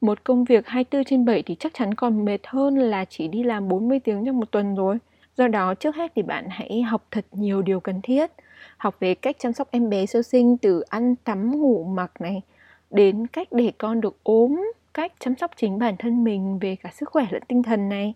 một 0.00 0.24
công 0.24 0.44
việc 0.44 0.66
24 0.66 1.04
trên 1.04 1.24
7 1.24 1.42
thì 1.42 1.54
chắc 1.54 1.74
chắn 1.74 1.94
còn 1.94 2.24
mệt 2.24 2.38
hơn 2.46 2.78
là 2.78 3.04
chỉ 3.04 3.28
đi 3.28 3.42
làm 3.42 3.68
40 3.68 4.00
tiếng 4.00 4.24
trong 4.26 4.36
một 4.36 4.50
tuần 4.50 4.74
rồi. 4.74 4.98
Do 5.36 5.48
đó 5.48 5.74
trước 5.74 5.96
hết 5.96 6.12
thì 6.14 6.22
bạn 6.22 6.46
hãy 6.50 6.82
học 6.82 7.06
thật 7.10 7.24
nhiều 7.32 7.62
điều 7.62 7.80
cần 7.80 8.00
thiết. 8.02 8.30
Học 8.76 8.96
về 9.00 9.14
cách 9.14 9.36
chăm 9.38 9.52
sóc 9.52 9.68
em 9.70 9.90
bé 9.90 10.06
sơ 10.06 10.22
sinh 10.22 10.58
từ 10.58 10.80
ăn 10.80 11.14
tắm 11.24 11.60
ngủ 11.60 11.84
mặc 11.84 12.12
này 12.20 12.42
đến 12.90 13.26
cách 13.26 13.48
để 13.50 13.72
con 13.78 14.00
được 14.00 14.16
ốm, 14.22 14.72
cách 14.94 15.12
chăm 15.18 15.36
sóc 15.36 15.50
chính 15.56 15.78
bản 15.78 15.96
thân 15.98 16.24
mình 16.24 16.58
về 16.58 16.76
cả 16.76 16.90
sức 16.92 17.08
khỏe 17.08 17.26
lẫn 17.30 17.42
tinh 17.48 17.62
thần 17.62 17.88
này. 17.88 18.14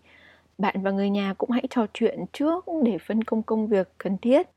Bạn 0.57 0.75
và 0.83 0.91
người 0.91 1.09
nhà 1.09 1.33
cũng 1.37 1.49
hãy 1.49 1.63
trò 1.69 1.85
chuyện 1.93 2.19
trước 2.33 2.65
để 2.83 2.97
phân 2.97 3.23
công 3.23 3.43
công 3.43 3.67
việc 3.67 3.89
cần 3.97 4.17
thiết 4.17 4.47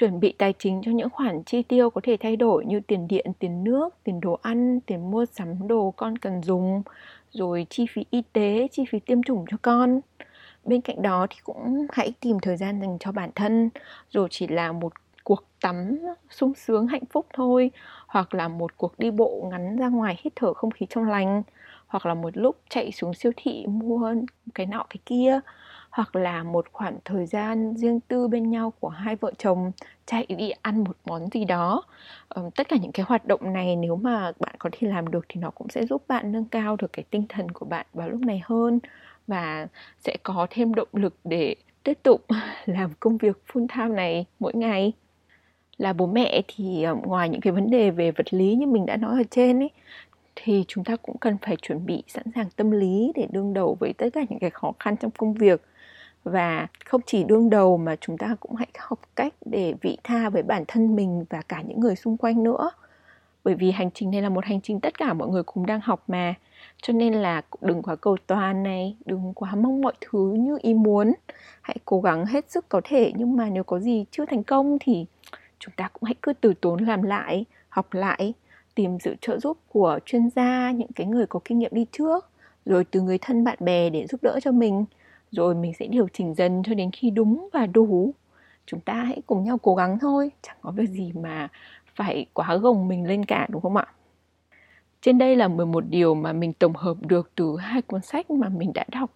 chuẩn 0.00 0.20
bị 0.20 0.34
tài 0.38 0.54
chính 0.58 0.82
cho 0.84 0.92
những 0.92 1.10
khoản 1.10 1.42
chi 1.44 1.62
tiêu 1.62 1.90
có 1.90 2.00
thể 2.04 2.16
thay 2.20 2.36
đổi 2.36 2.64
như 2.64 2.80
tiền 2.80 3.08
điện, 3.08 3.26
tiền 3.38 3.64
nước, 3.64 3.94
tiền 4.04 4.20
đồ 4.20 4.38
ăn, 4.42 4.80
tiền 4.80 5.10
mua 5.10 5.24
sắm 5.24 5.68
đồ 5.68 5.94
con 5.96 6.18
cần 6.18 6.42
dùng, 6.42 6.82
rồi 7.30 7.66
chi 7.70 7.86
phí 7.90 8.04
y 8.10 8.22
tế, 8.32 8.68
chi 8.72 8.84
phí 8.90 8.98
tiêm 9.00 9.22
chủng 9.22 9.44
cho 9.50 9.56
con. 9.62 10.00
Bên 10.64 10.80
cạnh 10.80 11.02
đó 11.02 11.26
thì 11.30 11.36
cũng 11.44 11.86
hãy 11.92 12.12
tìm 12.20 12.40
thời 12.42 12.56
gian 12.56 12.80
dành 12.80 12.96
cho 13.00 13.12
bản 13.12 13.30
thân, 13.34 13.70
rồi 14.10 14.28
chỉ 14.30 14.46
là 14.46 14.72
một 14.72 14.92
cuộc 15.24 15.44
tắm 15.60 15.98
sung 16.30 16.52
sướng 16.54 16.86
hạnh 16.86 17.04
phúc 17.10 17.26
thôi, 17.34 17.70
hoặc 18.06 18.34
là 18.34 18.48
một 18.48 18.76
cuộc 18.76 18.98
đi 18.98 19.10
bộ 19.10 19.48
ngắn 19.50 19.76
ra 19.76 19.88
ngoài 19.88 20.20
hít 20.24 20.32
thở 20.36 20.54
không 20.54 20.70
khí 20.70 20.86
trong 20.90 21.04
lành, 21.04 21.42
hoặc 21.86 22.06
là 22.06 22.14
một 22.14 22.36
lúc 22.36 22.56
chạy 22.68 22.92
xuống 22.92 23.14
siêu 23.14 23.32
thị 23.36 23.66
mua 23.66 24.14
cái 24.54 24.66
nọ 24.66 24.86
cái 24.90 24.98
kia 25.06 25.40
hoặc 25.90 26.16
là 26.16 26.42
một 26.42 26.66
khoảng 26.72 26.98
thời 27.04 27.26
gian 27.26 27.76
riêng 27.76 28.00
tư 28.00 28.28
bên 28.28 28.50
nhau 28.50 28.72
của 28.80 28.88
hai 28.88 29.16
vợ 29.16 29.32
chồng 29.38 29.72
chạy 30.06 30.26
đi 30.28 30.50
ăn 30.62 30.84
một 30.84 30.96
món 31.04 31.28
gì 31.32 31.44
đó. 31.44 31.82
Um, 32.28 32.50
tất 32.50 32.68
cả 32.68 32.76
những 32.76 32.92
cái 32.92 33.06
hoạt 33.08 33.26
động 33.26 33.52
này 33.52 33.76
nếu 33.76 33.96
mà 33.96 34.32
bạn 34.40 34.54
có 34.58 34.70
thể 34.72 34.88
làm 34.88 35.10
được 35.10 35.26
thì 35.28 35.40
nó 35.40 35.50
cũng 35.50 35.68
sẽ 35.68 35.86
giúp 35.86 36.02
bạn 36.08 36.32
nâng 36.32 36.44
cao 36.44 36.76
được 36.76 36.92
cái 36.92 37.04
tinh 37.10 37.24
thần 37.28 37.50
của 37.50 37.66
bạn 37.66 37.86
vào 37.94 38.08
lúc 38.10 38.20
này 38.20 38.42
hơn 38.44 38.80
và 39.26 39.66
sẽ 39.98 40.16
có 40.22 40.46
thêm 40.50 40.74
động 40.74 40.88
lực 40.92 41.14
để 41.24 41.54
tiếp 41.82 41.98
tục 42.02 42.24
làm 42.66 42.90
công 43.00 43.18
việc 43.18 43.42
full 43.52 43.66
time 43.76 43.96
này 43.96 44.26
mỗi 44.40 44.54
ngày. 44.54 44.92
Là 45.78 45.92
bố 45.92 46.06
mẹ 46.06 46.42
thì 46.48 46.82
ờ, 46.82 46.94
ngoài 46.94 47.28
những 47.28 47.40
cái 47.40 47.52
vấn 47.52 47.70
đề 47.70 47.90
về 47.90 48.10
vật 48.10 48.34
lý 48.34 48.54
như 48.54 48.66
mình 48.66 48.86
đã 48.86 48.96
nói 48.96 49.20
ở 49.20 49.24
trên 49.30 49.62
ấy 49.62 49.70
thì 50.36 50.64
chúng 50.68 50.84
ta 50.84 50.96
cũng 50.96 51.18
cần 51.18 51.36
phải 51.42 51.56
chuẩn 51.56 51.86
bị 51.86 52.02
sẵn 52.08 52.24
sàng 52.34 52.50
tâm 52.56 52.70
lý 52.70 53.12
để 53.14 53.26
đương 53.30 53.54
đầu 53.54 53.76
với 53.80 53.92
tất 53.92 54.06
cả 54.12 54.24
những 54.28 54.38
cái 54.38 54.50
khó 54.50 54.72
khăn 54.78 54.96
trong 54.96 55.10
công 55.10 55.34
việc 55.34 55.62
và 56.24 56.66
không 56.84 57.00
chỉ 57.06 57.24
đương 57.24 57.50
đầu 57.50 57.76
mà 57.76 57.96
chúng 58.00 58.18
ta 58.18 58.36
cũng 58.40 58.54
hãy 58.54 58.68
học 58.78 59.00
cách 59.16 59.34
để 59.44 59.74
vị 59.80 59.98
tha 60.04 60.28
với 60.28 60.42
bản 60.42 60.64
thân 60.68 60.96
mình 60.96 61.24
và 61.30 61.42
cả 61.48 61.62
những 61.62 61.80
người 61.80 61.96
xung 61.96 62.16
quanh 62.16 62.42
nữa. 62.42 62.70
Bởi 63.44 63.54
vì 63.54 63.70
hành 63.70 63.90
trình 63.90 64.10
này 64.10 64.22
là 64.22 64.28
một 64.28 64.44
hành 64.44 64.60
trình 64.60 64.80
tất 64.80 64.98
cả 64.98 65.12
mọi 65.12 65.28
người 65.28 65.42
cùng 65.42 65.66
đang 65.66 65.80
học 65.80 66.04
mà. 66.08 66.34
Cho 66.82 66.92
nên 66.92 67.14
là 67.14 67.42
đừng 67.60 67.82
quá 67.82 67.96
cầu 67.96 68.16
toàn 68.26 68.62
này, 68.62 68.96
đừng 69.04 69.32
quá 69.34 69.54
mong 69.54 69.80
mọi 69.80 69.92
thứ 70.00 70.34
như 70.38 70.58
ý 70.62 70.74
muốn. 70.74 71.12
Hãy 71.60 71.76
cố 71.84 72.00
gắng 72.00 72.26
hết 72.26 72.50
sức 72.50 72.68
có 72.68 72.80
thể, 72.84 73.12
nhưng 73.16 73.36
mà 73.36 73.48
nếu 73.48 73.64
có 73.64 73.78
gì 73.78 74.04
chưa 74.10 74.24
thành 74.26 74.44
công 74.44 74.78
thì 74.80 75.06
chúng 75.58 75.74
ta 75.76 75.88
cũng 75.92 76.02
hãy 76.02 76.14
cứ 76.22 76.32
từ 76.32 76.54
tốn 76.54 76.84
làm 76.84 77.02
lại, 77.02 77.44
học 77.68 77.94
lại, 77.94 78.34
tìm 78.74 78.98
sự 78.98 79.14
trợ 79.20 79.38
giúp 79.38 79.58
của 79.68 79.98
chuyên 80.06 80.30
gia, 80.36 80.70
những 80.70 80.92
cái 80.92 81.06
người 81.06 81.26
có 81.26 81.40
kinh 81.44 81.58
nghiệm 81.58 81.74
đi 81.74 81.86
trước, 81.92 82.30
rồi 82.64 82.84
từ 82.84 83.00
người 83.00 83.18
thân 83.18 83.44
bạn 83.44 83.58
bè 83.60 83.90
để 83.90 84.06
giúp 84.06 84.22
đỡ 84.22 84.38
cho 84.42 84.52
mình 84.52 84.84
rồi 85.30 85.54
mình 85.54 85.72
sẽ 85.78 85.86
điều 85.86 86.08
chỉnh 86.12 86.34
dần 86.34 86.62
cho 86.64 86.74
đến 86.74 86.90
khi 86.90 87.10
đúng 87.10 87.48
và 87.52 87.66
đủ. 87.66 88.14
Chúng 88.66 88.80
ta 88.80 88.94
hãy 88.94 89.22
cùng 89.26 89.44
nhau 89.44 89.58
cố 89.62 89.74
gắng 89.74 89.98
thôi 90.00 90.30
chẳng 90.42 90.56
có 90.60 90.70
việc 90.70 90.90
gì 90.90 91.12
mà 91.12 91.48
phải 91.94 92.26
quá 92.32 92.56
gồng 92.56 92.88
mình 92.88 93.06
lên 93.06 93.24
cả 93.24 93.46
đúng 93.50 93.62
không 93.62 93.76
ạ? 93.76 93.86
Trên 95.02 95.18
đây 95.18 95.36
là 95.36 95.48
11 95.48 95.84
điều 95.90 96.14
mà 96.14 96.32
mình 96.32 96.52
tổng 96.52 96.76
hợp 96.76 96.96
được 97.00 97.30
từ 97.34 97.56
hai 97.56 97.82
cuốn 97.82 98.00
sách 98.00 98.30
mà 98.30 98.48
mình 98.48 98.72
đã 98.74 98.84
đọc. 98.92 99.10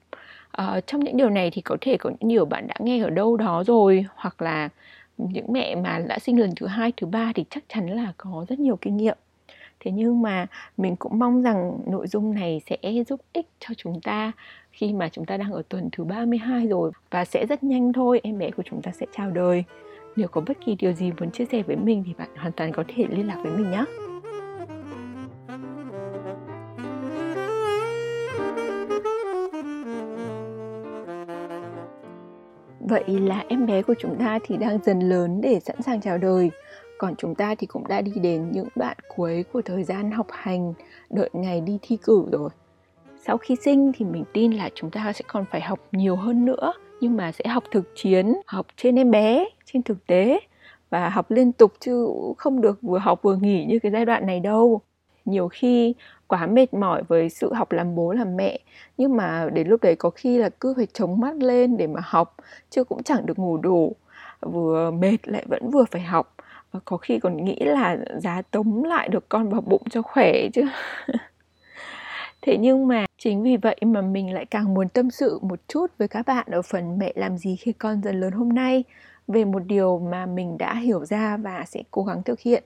À, 0.51 0.81
trong 0.87 1.05
những 1.05 1.17
điều 1.17 1.31
này 1.31 1.51
thì 1.51 1.63
có 1.63 1.77
thể 1.81 1.97
có 1.97 2.11
những 2.11 2.31
điều 2.31 2.45
bạn 2.45 2.67
đã 2.67 2.75
nghe 2.79 3.03
ở 3.03 3.11
đâu 3.11 3.37
đó 3.37 3.65
rồi 3.67 4.07
hoặc 4.17 4.43
là 4.43 4.69
những 5.19 5.53
mẹ 5.53 5.75
mà 5.75 5.99
đã 6.09 6.19
sinh 6.19 6.41
lần 6.41 6.51
thứ 6.57 6.67
hai 6.67 6.93
thứ 6.97 7.07
ba 7.07 7.33
thì 7.35 7.45
chắc 7.51 7.65
chắn 7.69 7.87
là 7.87 8.13
có 8.17 8.47
rất 8.49 8.59
nhiều 8.59 8.77
kinh 8.77 8.97
nghiệm. 8.97 9.17
Thế 9.81 9.91
nhưng 9.91 10.23
mà 10.23 10.47
mình 10.77 10.97
cũng 10.97 11.19
mong 11.19 11.43
rằng 11.43 11.79
nội 11.87 12.07
dung 12.07 12.35
này 12.35 12.61
sẽ 12.67 13.05
giúp 13.09 13.21
ích 13.33 13.47
cho 13.61 13.75
chúng 13.77 14.01
ta 14.01 14.33
khi 14.75 14.93
mà 14.93 15.09
chúng 15.09 15.25
ta 15.25 15.37
đang 15.37 15.53
ở 15.53 15.63
tuần 15.69 15.89
thứ 15.93 16.05
32 16.05 16.67
rồi 16.67 16.91
và 17.11 17.25
sẽ 17.25 17.47
rất 17.47 17.65
nhanh 17.65 17.93
thôi, 17.93 18.21
em 18.23 18.39
bé 18.39 18.51
của 18.51 18.63
chúng 18.67 18.83
ta 18.83 18.93
sẽ 18.93 19.07
chào 19.17 19.31
đời. 19.31 19.65
Nếu 20.17 20.29
có 20.29 20.41
bất 20.41 20.57
kỳ 20.67 20.75
điều 20.75 20.93
gì 20.93 21.13
muốn 21.21 21.31
chia 21.31 21.45
sẻ 21.53 21.63
với 21.63 21.77
mình 21.77 22.05
thì 22.07 22.15
bạn 22.19 22.29
hoàn 22.37 22.53
toàn 22.53 22.73
có 22.73 22.85
thể 22.89 23.05
liên 23.11 23.27
lạc 23.27 23.39
với 23.43 23.53
mình 23.53 23.71
nhé. 23.71 23.85
Vậy 32.81 33.05
là 33.07 33.45
em 33.49 33.67
bé 33.67 33.83
của 33.83 33.95
chúng 33.99 34.17
ta 34.19 34.39
thì 34.45 34.57
đang 34.57 34.79
dần 34.85 35.01
lớn 35.01 35.41
để 35.41 35.61
sẵn 35.61 35.83
sàng 35.83 36.01
chào 36.01 36.19
đời 36.19 36.51
còn 36.99 37.15
chúng 37.17 37.35
ta 37.35 37.55
thì 37.55 37.67
cũng 37.67 37.89
đã 37.89 38.01
đi 38.01 38.13
đến 38.23 38.53
những 38.53 38.69
đoạn 38.75 38.97
cuối 39.17 39.45
của 39.53 39.63
thời 39.63 39.85
gian 39.85 40.11
học 40.11 40.27
hành, 40.31 40.75
đợi 41.11 41.31
ngày 41.33 41.61
đi 41.61 41.79
thi 41.83 41.99
cử 42.03 42.25
rồi 42.33 42.51
sau 43.27 43.39
khi 43.39 43.57
sinh 43.57 43.93
thì 43.95 44.05
mình 44.05 44.25
tin 44.33 44.53
là 44.53 44.71
chúng 44.75 44.91
ta 44.91 45.13
sẽ 45.13 45.25
còn 45.29 45.45
phải 45.51 45.61
học 45.61 45.81
nhiều 45.93 46.17
hơn 46.17 46.45
nữa, 46.45 46.73
nhưng 47.01 47.17
mà 47.17 47.33
sẽ 47.33 47.49
học 47.49 47.65
thực 47.71 47.93
chiến, 47.95 48.35
học 48.47 48.67
trên 48.77 48.97
em 48.97 49.11
bé, 49.11 49.45
trên 49.65 49.83
thực 49.83 50.07
tế, 50.07 50.41
và 50.91 51.09
học 51.09 51.31
liên 51.31 51.53
tục 51.53 51.73
chứ 51.81 52.09
không 52.39 52.61
được 52.61 52.83
vừa 52.83 52.99
học 52.99 53.23
vừa 53.23 53.37
nghỉ 53.37 53.65
như 53.65 53.79
cái 53.79 53.93
giai 53.93 54.05
đoạn 54.05 54.27
này 54.27 54.41
đâu. 54.41 54.81
Nhiều 55.25 55.49
khi 55.49 55.95
quá 56.27 56.47
mệt 56.47 56.75
mỏi 56.75 57.03
với 57.09 57.29
sự 57.29 57.53
học 57.53 57.73
làm 57.73 57.95
bố, 57.95 58.13
làm 58.13 58.37
mẹ, 58.37 58.59
nhưng 58.99 59.17
mà 59.17 59.49
đến 59.53 59.69
lúc 59.69 59.83
đấy 59.83 59.97
có 59.97 60.11
khi 60.11 60.39
là 60.39 60.49
cứ 60.49 60.75
phải 60.77 60.87
chống 60.93 61.21
mắt 61.21 61.35
lên 61.37 61.77
để 61.77 61.87
mà 61.87 62.01
học, 62.05 62.37
chứ 62.71 62.85
cũng 62.85 63.03
chẳng 63.03 63.27
được 63.27 63.39
ngủ 63.39 63.57
đủ. 63.57 63.97
Vừa 64.41 64.91
mệt 64.91 65.19
lại 65.25 65.45
vẫn 65.49 65.71
vừa 65.71 65.85
phải 65.91 66.03
học. 66.03 66.35
Và 66.73 66.81
có 66.85 66.97
khi 66.97 67.19
còn 67.19 67.45
nghĩ 67.45 67.57
là 67.61 67.97
giá 68.17 68.43
tống 68.43 68.85
lại 68.85 69.09
được 69.09 69.29
con 69.29 69.49
vào 69.49 69.61
bụng 69.61 69.83
cho 69.91 70.03
khỏe 70.03 70.49
chứ. 70.53 70.63
thế 72.45 72.57
nhưng 72.59 72.89
mà, 72.89 73.07
chính 73.19 73.43
vì 73.43 73.57
vậy 73.57 73.77
mà 73.81 74.01
mình 74.01 74.35
lại 74.35 74.47
càng 74.47 74.75
muốn 74.75 74.89
tâm 74.89 75.11
sự 75.11 75.39
một 75.43 75.61
chút 75.69 75.87
với 75.99 76.09
các 76.09 76.27
bạn 76.27 76.47
ở 76.51 76.63
phần 76.63 76.99
mẹ 76.99 77.13
làm 77.17 77.39
gì 77.39 77.57
khi 77.57 77.73
con 77.73 78.03
dần 78.03 78.21
lớn 78.21 78.33
hôm 78.33 78.49
nay, 78.49 78.85
về 79.29 79.45
một 79.45 79.63
điều 79.67 79.99
mà 79.99 80.27
mình 80.27 80.59
đã 80.59 80.75
hiểu 80.75 81.05
ra 81.05 81.37
và 81.37 81.65
sẽ 81.67 81.83
cố 81.91 82.03
gắng 82.05 82.23
thực 82.23 82.41
hiện. 82.41 82.65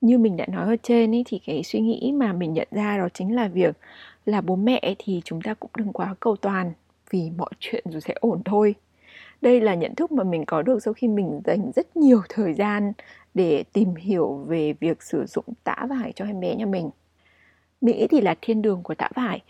Như 0.00 0.18
mình 0.18 0.36
đã 0.36 0.46
nói 0.46 0.66
ở 0.66 0.76
trên 0.82 1.14
ấy 1.14 1.22
thì 1.26 1.40
cái 1.46 1.62
suy 1.62 1.80
nghĩ 1.80 2.12
mà 2.14 2.32
mình 2.32 2.52
nhận 2.52 2.68
ra 2.70 2.98
đó 2.98 3.08
chính 3.14 3.34
là 3.34 3.48
việc 3.48 3.76
là 4.26 4.40
bố 4.40 4.56
mẹ 4.56 4.94
thì 4.98 5.22
chúng 5.24 5.40
ta 5.42 5.54
cũng 5.54 5.70
đừng 5.76 5.92
quá 5.92 6.14
cầu 6.20 6.36
toàn 6.36 6.72
vì 7.10 7.30
mọi 7.38 7.50
chuyện 7.60 7.84
rồi 7.90 8.00
sẽ 8.00 8.14
ổn 8.20 8.42
thôi. 8.44 8.74
Đây 9.40 9.60
là 9.60 9.74
nhận 9.74 9.94
thức 9.94 10.12
mà 10.12 10.24
mình 10.24 10.44
có 10.46 10.62
được 10.62 10.82
sau 10.82 10.94
khi 10.94 11.08
mình 11.08 11.40
dành 11.44 11.72
rất 11.76 11.96
nhiều 11.96 12.22
thời 12.28 12.54
gian 12.54 12.92
để 13.34 13.64
tìm 13.72 13.94
hiểu 13.94 14.34
về 14.46 14.72
việc 14.80 15.02
sử 15.02 15.26
dụng 15.26 15.44
tã 15.64 15.86
vải 15.90 16.12
cho 16.16 16.24
em 16.24 16.40
bé 16.40 16.54
nhà 16.56 16.66
mình. 16.66 16.90
Mỹ 17.82 18.06
thì 18.10 18.20
là 18.20 18.34
thiên 18.42 18.62
đường 18.62 18.82
của 18.82 18.94
tã 18.94 19.08
vải. 19.14 19.40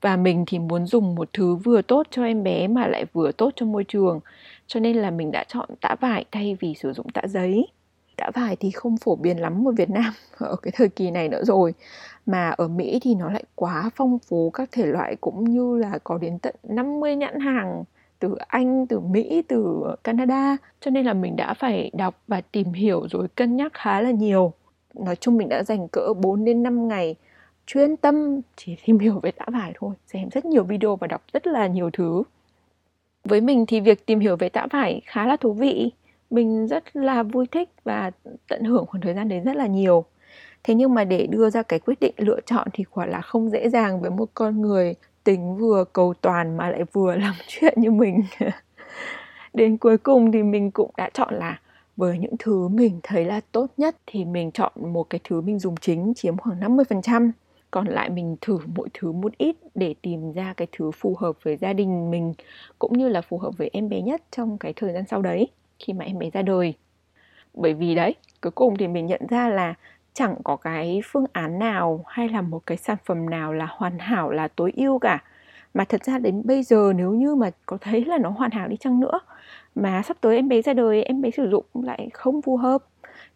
Và 0.00 0.16
mình 0.16 0.44
thì 0.46 0.58
muốn 0.58 0.86
dùng 0.86 1.14
một 1.14 1.28
thứ 1.32 1.54
vừa 1.54 1.82
tốt 1.82 2.06
cho 2.10 2.24
em 2.24 2.42
bé 2.42 2.68
mà 2.68 2.86
lại 2.86 3.04
vừa 3.12 3.32
tốt 3.32 3.52
cho 3.56 3.66
môi 3.66 3.84
trường. 3.84 4.20
Cho 4.66 4.80
nên 4.80 4.96
là 4.96 5.10
mình 5.10 5.30
đã 5.30 5.44
chọn 5.48 5.68
tã 5.80 5.94
vải 6.00 6.24
thay 6.32 6.56
vì 6.60 6.74
sử 6.74 6.92
dụng 6.92 7.06
tã 7.14 7.22
giấy. 7.26 7.66
Tã 8.16 8.30
vải 8.34 8.56
thì 8.56 8.70
không 8.70 8.96
phổ 8.96 9.16
biến 9.16 9.40
lắm 9.40 9.68
ở 9.68 9.72
Việt 9.72 9.90
Nam 9.90 10.12
ở 10.38 10.56
cái 10.62 10.72
thời 10.76 10.88
kỳ 10.88 11.10
này 11.10 11.28
nữa 11.28 11.44
rồi. 11.44 11.74
Mà 12.26 12.50
ở 12.50 12.68
Mỹ 12.68 12.98
thì 13.02 13.14
nó 13.14 13.30
lại 13.30 13.44
quá 13.54 13.90
phong 13.96 14.18
phú 14.18 14.50
các 14.50 14.68
thể 14.72 14.86
loại 14.86 15.16
cũng 15.20 15.44
như 15.44 15.76
là 15.76 15.98
có 16.04 16.18
đến 16.18 16.38
tận 16.38 16.54
50 16.62 17.16
nhãn 17.16 17.40
hàng 17.40 17.84
từ 18.18 18.34
Anh, 18.48 18.86
từ 18.86 19.00
Mỹ, 19.00 19.42
từ 19.48 19.82
Canada. 20.04 20.56
Cho 20.80 20.90
nên 20.90 21.06
là 21.06 21.14
mình 21.14 21.36
đã 21.36 21.54
phải 21.54 21.90
đọc 21.94 22.22
và 22.28 22.40
tìm 22.40 22.72
hiểu 22.72 23.08
rồi 23.10 23.28
cân 23.34 23.56
nhắc 23.56 23.72
khá 23.74 24.00
là 24.00 24.10
nhiều. 24.10 24.52
Nói 24.94 25.16
chung 25.16 25.36
mình 25.36 25.48
đã 25.48 25.62
dành 25.62 25.88
cỡ 25.88 26.14
4 26.20 26.44
đến 26.44 26.62
5 26.62 26.88
ngày 26.88 27.16
chuyên 27.66 27.96
tâm 27.96 28.40
chỉ 28.56 28.76
tìm 28.86 28.98
hiểu 28.98 29.20
về 29.22 29.30
tã 29.30 29.44
vải 29.52 29.72
thôi, 29.74 29.94
xem 30.06 30.28
rất 30.30 30.44
nhiều 30.44 30.64
video 30.64 30.96
và 30.96 31.06
đọc 31.06 31.22
rất 31.32 31.46
là 31.46 31.66
nhiều 31.66 31.90
thứ. 31.90 32.22
Với 33.24 33.40
mình 33.40 33.66
thì 33.66 33.80
việc 33.80 34.06
tìm 34.06 34.20
hiểu 34.20 34.36
về 34.36 34.48
tã 34.48 34.66
vải 34.70 35.00
khá 35.04 35.26
là 35.26 35.36
thú 35.36 35.52
vị. 35.52 35.90
Mình 36.30 36.66
rất 36.66 36.96
là 36.96 37.22
vui 37.22 37.46
thích 37.46 37.68
và 37.84 38.10
tận 38.48 38.64
hưởng 38.64 38.86
khoảng 38.86 39.00
thời 39.00 39.14
gian 39.14 39.28
đấy 39.28 39.40
rất 39.40 39.56
là 39.56 39.66
nhiều. 39.66 40.04
Thế 40.64 40.74
nhưng 40.74 40.94
mà 40.94 41.04
để 41.04 41.26
đưa 41.26 41.50
ra 41.50 41.62
cái 41.62 41.78
quyết 41.78 42.00
định 42.00 42.14
lựa 42.16 42.40
chọn 42.46 42.68
thì 42.72 42.84
quả 42.84 43.06
là 43.06 43.20
không 43.20 43.50
dễ 43.50 43.68
dàng 43.68 44.00
với 44.00 44.10
một 44.10 44.28
con 44.34 44.60
người 44.60 44.94
tính 45.24 45.56
vừa 45.56 45.84
cầu 45.92 46.14
toàn 46.20 46.56
mà 46.56 46.70
lại 46.70 46.84
vừa 46.92 47.16
làm 47.16 47.34
chuyện 47.46 47.74
như 47.76 47.90
mình. 47.90 48.22
Đến 49.54 49.76
cuối 49.76 49.98
cùng 49.98 50.32
thì 50.32 50.42
mình 50.42 50.70
cũng 50.70 50.90
đã 50.96 51.10
chọn 51.14 51.34
là 51.34 51.58
với 51.96 52.18
những 52.18 52.34
thứ 52.38 52.68
mình 52.68 53.00
thấy 53.02 53.24
là 53.24 53.40
tốt 53.52 53.66
nhất 53.76 53.96
thì 54.06 54.24
mình 54.24 54.50
chọn 54.52 54.72
một 54.76 55.10
cái 55.10 55.20
thứ 55.24 55.40
mình 55.40 55.58
dùng 55.58 55.76
chính, 55.76 56.12
chiếm 56.16 56.36
khoảng 56.36 56.60
50%. 56.60 57.30
Còn 57.72 57.86
lại 57.88 58.10
mình 58.10 58.36
thử 58.40 58.58
mỗi 58.76 58.88
thứ 58.94 59.12
một 59.12 59.38
ít 59.38 59.56
để 59.74 59.94
tìm 60.02 60.32
ra 60.32 60.54
cái 60.56 60.68
thứ 60.72 60.90
phù 60.90 61.16
hợp 61.20 61.36
với 61.44 61.56
gia 61.56 61.74
đình 61.74 62.10
mình 62.10 62.34
cũng 62.78 62.98
như 62.98 63.08
là 63.08 63.20
phù 63.20 63.38
hợp 63.38 63.50
với 63.58 63.70
em 63.72 63.88
bé 63.88 64.02
nhất 64.02 64.22
trong 64.30 64.58
cái 64.58 64.74
thời 64.76 64.92
gian 64.92 65.04
sau 65.10 65.22
đấy 65.22 65.48
khi 65.78 65.92
mà 65.92 66.04
em 66.04 66.18
bé 66.18 66.30
ra 66.30 66.42
đời. 66.42 66.74
Bởi 67.54 67.74
vì 67.74 67.94
đấy, 67.94 68.14
cuối 68.42 68.50
cùng 68.52 68.76
thì 68.78 68.88
mình 68.88 69.06
nhận 69.06 69.22
ra 69.30 69.48
là 69.48 69.74
chẳng 70.14 70.36
có 70.44 70.56
cái 70.56 71.00
phương 71.04 71.26
án 71.32 71.58
nào 71.58 72.04
hay 72.08 72.28
là 72.28 72.42
một 72.42 72.62
cái 72.66 72.78
sản 72.78 72.96
phẩm 73.06 73.30
nào 73.30 73.52
là 73.52 73.66
hoàn 73.70 73.98
hảo 73.98 74.30
là 74.30 74.48
tối 74.48 74.72
ưu 74.76 74.98
cả 74.98 75.24
mà 75.74 75.84
thật 75.84 76.04
ra 76.04 76.18
đến 76.18 76.42
bây 76.44 76.62
giờ 76.62 76.92
nếu 76.96 77.12
như 77.12 77.34
mà 77.34 77.50
có 77.66 77.78
thấy 77.80 78.04
là 78.04 78.18
nó 78.18 78.30
hoàn 78.30 78.50
hảo 78.50 78.68
đi 78.68 78.76
chăng 78.80 79.00
nữa 79.00 79.20
mà 79.74 80.02
sắp 80.02 80.16
tới 80.20 80.36
em 80.36 80.48
bé 80.48 80.62
ra 80.62 80.74
đời 80.74 81.02
em 81.02 81.22
bé 81.22 81.30
sử 81.30 81.50
dụng 81.50 81.64
lại 81.74 82.08
không 82.14 82.42
phù 82.42 82.56
hợp 82.56 82.84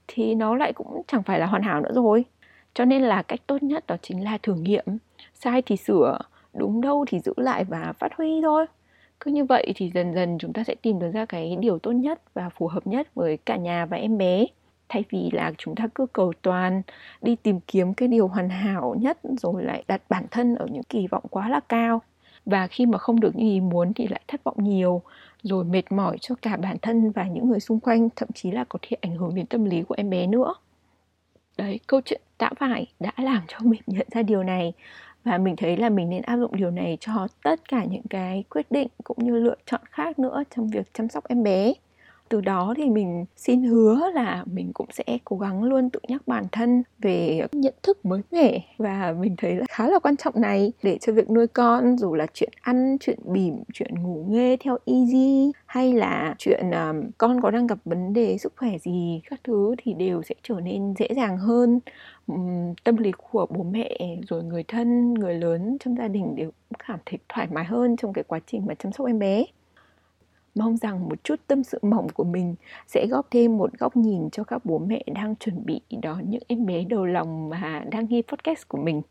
thì 0.08 0.34
nó 0.34 0.56
lại 0.56 0.72
cũng 0.72 1.02
chẳng 1.08 1.22
phải 1.22 1.40
là 1.40 1.46
hoàn 1.46 1.62
hảo 1.62 1.80
nữa 1.80 1.92
rồi 1.94 2.24
cho 2.76 2.84
nên 2.84 3.02
là 3.02 3.22
cách 3.22 3.40
tốt 3.46 3.62
nhất 3.62 3.86
đó 3.86 3.96
chính 4.02 4.24
là 4.24 4.38
thử 4.42 4.54
nghiệm. 4.54 4.84
Sai 5.34 5.62
thì 5.62 5.76
sửa, 5.76 6.18
đúng 6.54 6.80
đâu 6.80 7.04
thì 7.08 7.20
giữ 7.20 7.32
lại 7.36 7.64
và 7.64 7.92
phát 7.98 8.14
huy 8.16 8.40
thôi. 8.42 8.66
Cứ 9.20 9.30
như 9.30 9.44
vậy 9.44 9.72
thì 9.76 9.90
dần 9.94 10.14
dần 10.14 10.38
chúng 10.38 10.52
ta 10.52 10.64
sẽ 10.64 10.74
tìm 10.74 10.98
được 10.98 11.10
ra 11.14 11.26
cái 11.26 11.56
điều 11.60 11.78
tốt 11.78 11.92
nhất 11.92 12.22
và 12.34 12.48
phù 12.48 12.68
hợp 12.68 12.86
nhất 12.86 13.08
với 13.14 13.36
cả 13.36 13.56
nhà 13.56 13.86
và 13.86 13.96
em 13.96 14.18
bé. 14.18 14.46
Thay 14.88 15.04
vì 15.10 15.30
là 15.32 15.52
chúng 15.58 15.74
ta 15.74 15.88
cứ 15.94 16.06
cầu 16.06 16.32
toàn, 16.42 16.82
đi 17.22 17.36
tìm 17.36 17.60
kiếm 17.60 17.94
cái 17.94 18.08
điều 18.08 18.28
hoàn 18.28 18.48
hảo 18.48 18.94
nhất 19.00 19.18
rồi 19.22 19.64
lại 19.64 19.84
đặt 19.88 20.02
bản 20.08 20.26
thân 20.30 20.54
ở 20.54 20.66
những 20.70 20.82
kỳ 20.82 21.06
vọng 21.06 21.24
quá 21.30 21.48
là 21.48 21.60
cao. 21.60 22.02
Và 22.46 22.66
khi 22.66 22.86
mà 22.86 22.98
không 22.98 23.20
được 23.20 23.36
như 23.36 23.50
ý 23.50 23.60
muốn 23.60 23.92
thì 23.94 24.06
lại 24.08 24.20
thất 24.28 24.44
vọng 24.44 24.56
nhiều, 24.58 25.02
rồi 25.42 25.64
mệt 25.64 25.92
mỏi 25.92 26.16
cho 26.20 26.34
cả 26.42 26.56
bản 26.56 26.76
thân 26.82 27.10
và 27.10 27.24
những 27.24 27.48
người 27.48 27.60
xung 27.60 27.80
quanh, 27.80 28.08
thậm 28.16 28.28
chí 28.34 28.50
là 28.50 28.64
có 28.68 28.78
thể 28.82 28.96
ảnh 29.00 29.16
hưởng 29.16 29.34
đến 29.34 29.46
tâm 29.46 29.64
lý 29.64 29.82
của 29.82 29.94
em 29.98 30.10
bé 30.10 30.26
nữa 30.26 30.54
đấy, 31.56 31.80
câu 31.86 32.00
chuyện 32.04 32.20
đã 32.38 32.50
vải 32.60 32.86
đã 33.00 33.12
làm 33.18 33.42
cho 33.48 33.58
mình 33.62 33.80
nhận 33.86 34.06
ra 34.14 34.22
điều 34.22 34.42
này. 34.42 34.72
Và 35.24 35.38
mình 35.38 35.56
thấy 35.56 35.76
là 35.76 35.88
mình 35.88 36.10
nên 36.10 36.22
áp 36.22 36.36
dụng 36.36 36.56
điều 36.56 36.70
này 36.70 36.98
cho 37.00 37.28
tất 37.42 37.68
cả 37.68 37.84
những 37.84 38.02
cái 38.10 38.44
quyết 38.50 38.66
định 38.70 38.88
cũng 39.04 39.18
như 39.20 39.36
lựa 39.40 39.56
chọn 39.66 39.80
khác 39.90 40.18
nữa 40.18 40.42
trong 40.56 40.68
việc 40.68 40.94
chăm 40.94 41.08
sóc 41.08 41.28
em 41.28 41.42
bé 41.42 41.72
từ 42.28 42.40
đó 42.40 42.74
thì 42.76 42.90
mình 42.90 43.24
xin 43.36 43.62
hứa 43.62 44.10
là 44.14 44.44
mình 44.52 44.70
cũng 44.74 44.86
sẽ 44.92 45.18
cố 45.24 45.38
gắng 45.38 45.62
luôn 45.62 45.90
tự 45.90 46.00
nhắc 46.08 46.22
bản 46.26 46.44
thân 46.52 46.82
về 46.98 47.46
nhận 47.52 47.74
thức 47.82 48.04
mới 48.04 48.22
mẻ. 48.32 48.60
Và 48.78 49.14
mình 49.20 49.34
thấy 49.38 49.54
là 49.54 49.64
khá 49.70 49.88
là 49.88 49.98
quan 49.98 50.16
trọng 50.16 50.40
này 50.40 50.72
để 50.82 50.98
cho 51.00 51.12
việc 51.12 51.30
nuôi 51.30 51.46
con 51.46 51.98
dù 51.98 52.14
là 52.14 52.26
chuyện 52.34 52.52
ăn 52.60 52.96
chuyện 53.00 53.18
bỉm 53.24 53.56
chuyện 53.74 54.02
ngủ 54.02 54.24
nghê 54.28 54.56
theo 54.60 54.78
easy 54.86 55.52
hay 55.66 55.92
là 55.92 56.34
chuyện 56.38 56.70
um, 56.70 57.10
con 57.18 57.40
có 57.40 57.50
đang 57.50 57.66
gặp 57.66 57.78
vấn 57.84 58.12
đề 58.12 58.38
sức 58.38 58.52
khỏe 58.56 58.78
gì 58.78 59.20
các 59.30 59.40
thứ 59.44 59.74
thì 59.78 59.94
đều 59.94 60.22
sẽ 60.22 60.34
trở 60.42 60.60
nên 60.60 60.94
dễ 60.98 61.08
dàng 61.16 61.38
hơn. 61.38 61.80
Um, 62.26 62.74
tâm 62.84 62.96
lý 62.96 63.12
của 63.30 63.46
bố 63.50 63.62
mẹ 63.62 63.98
rồi 64.28 64.44
người 64.44 64.62
thân 64.68 65.14
người 65.14 65.34
lớn 65.34 65.76
trong 65.80 65.96
gia 65.96 66.08
đình 66.08 66.36
đều 66.36 66.50
cảm 66.86 66.98
thấy 67.06 67.18
thoải 67.28 67.48
mái 67.52 67.64
hơn 67.64 67.96
trong 67.96 68.12
cái 68.12 68.24
quá 68.24 68.40
trình 68.46 68.66
mà 68.66 68.74
chăm 68.74 68.92
sóc 68.92 69.06
em 69.06 69.18
bé. 69.18 69.44
Mong 70.56 70.76
rằng 70.76 71.08
một 71.08 71.24
chút 71.24 71.40
tâm 71.46 71.64
sự 71.64 71.78
mỏng 71.82 72.08
của 72.14 72.24
mình 72.24 72.54
sẽ 72.86 73.06
góp 73.10 73.26
thêm 73.30 73.58
một 73.58 73.78
góc 73.78 73.96
nhìn 73.96 74.30
cho 74.30 74.44
các 74.44 74.64
bố 74.64 74.78
mẹ 74.78 75.02
đang 75.14 75.36
chuẩn 75.36 75.66
bị 75.66 75.80
đón 76.02 76.30
những 76.30 76.42
em 76.46 76.66
bé 76.66 76.84
đầu 76.84 77.06
lòng 77.06 77.48
mà 77.48 77.84
đang 77.90 78.06
nghe 78.08 78.22
podcast 78.22 78.68
của 78.68 78.78
mình. 78.78 79.02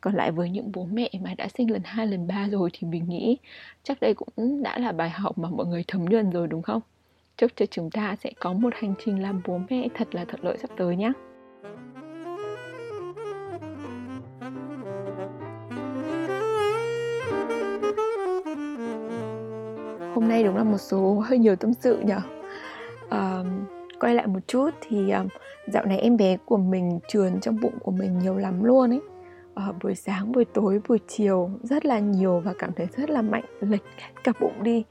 Còn 0.00 0.14
lại 0.14 0.32
với 0.32 0.50
những 0.50 0.72
bố 0.72 0.88
mẹ 0.92 1.10
mà 1.20 1.34
đã 1.38 1.48
sinh 1.48 1.70
lần 1.70 1.82
2, 1.84 2.06
lần 2.06 2.26
3 2.26 2.48
rồi 2.48 2.70
thì 2.72 2.88
mình 2.88 3.08
nghĩ 3.08 3.38
chắc 3.82 4.00
đây 4.00 4.14
cũng 4.14 4.62
đã 4.62 4.78
là 4.78 4.92
bài 4.92 5.10
học 5.10 5.38
mà 5.38 5.50
mọi 5.50 5.66
người 5.66 5.84
thấm 5.88 6.04
nhuần 6.04 6.30
rồi 6.30 6.48
đúng 6.48 6.62
không? 6.62 6.80
Chúc 7.36 7.50
cho 7.56 7.66
chúng 7.66 7.90
ta 7.90 8.16
sẽ 8.16 8.32
có 8.40 8.52
một 8.52 8.72
hành 8.76 8.94
trình 9.04 9.22
làm 9.22 9.42
bố 9.46 9.60
mẹ 9.70 9.88
thật 9.94 10.14
là 10.14 10.24
thuận 10.24 10.44
lợi 10.44 10.58
sắp 10.58 10.70
tới 10.76 10.96
nhé. 10.96 11.12
Hôm 20.16 20.28
nay 20.28 20.44
đúng 20.44 20.56
là 20.56 20.64
một 20.64 20.78
số 20.78 21.24
hơi 21.26 21.38
nhiều 21.38 21.56
tâm 21.56 21.72
sự 21.74 22.00
nhở? 22.04 22.20
Uh, 23.06 23.46
quay 24.00 24.14
lại 24.14 24.26
một 24.26 24.38
chút 24.46 24.70
thì 24.80 25.10
um, 25.10 25.28
dạo 25.66 25.84
này 25.84 25.98
em 25.98 26.16
bé 26.16 26.36
của 26.44 26.56
mình 26.56 26.98
trườn 27.08 27.40
trong 27.40 27.60
bụng 27.60 27.78
của 27.82 27.90
mình 27.90 28.18
nhiều 28.18 28.36
lắm 28.36 28.64
luôn 28.64 28.90
ấy. 28.90 29.00
Uh, 29.68 29.76
buổi 29.82 29.94
sáng 29.94 30.32
buổi 30.32 30.44
tối 30.44 30.80
buổi 30.88 30.98
chiều 31.08 31.50
rất 31.62 31.86
là 31.86 31.98
nhiều 31.98 32.40
và 32.40 32.54
cảm 32.58 32.70
thấy 32.76 32.86
rất 32.96 33.10
là 33.10 33.22
mạnh 33.22 33.44
lệch 33.60 33.82
cả 34.24 34.32
bụng 34.40 34.62
đi. 34.62 34.84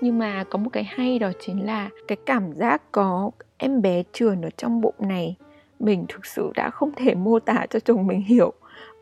Nhưng 0.00 0.18
mà 0.18 0.44
có 0.50 0.58
một 0.58 0.70
cái 0.72 0.84
hay 0.84 1.18
đó 1.18 1.30
chính 1.40 1.66
là 1.66 1.90
cái 2.08 2.16
cảm 2.26 2.52
giác 2.52 2.92
có 2.92 3.30
em 3.56 3.82
bé 3.82 4.02
trườn 4.12 4.42
ở 4.42 4.50
trong 4.56 4.80
bụng 4.80 4.94
này 4.98 5.36
mình 5.80 6.04
thực 6.08 6.26
sự 6.26 6.52
đã 6.54 6.70
không 6.70 6.92
thể 6.96 7.14
mô 7.14 7.38
tả 7.38 7.66
cho 7.70 7.80
chồng 7.80 8.06
mình 8.06 8.20
hiểu. 8.20 8.52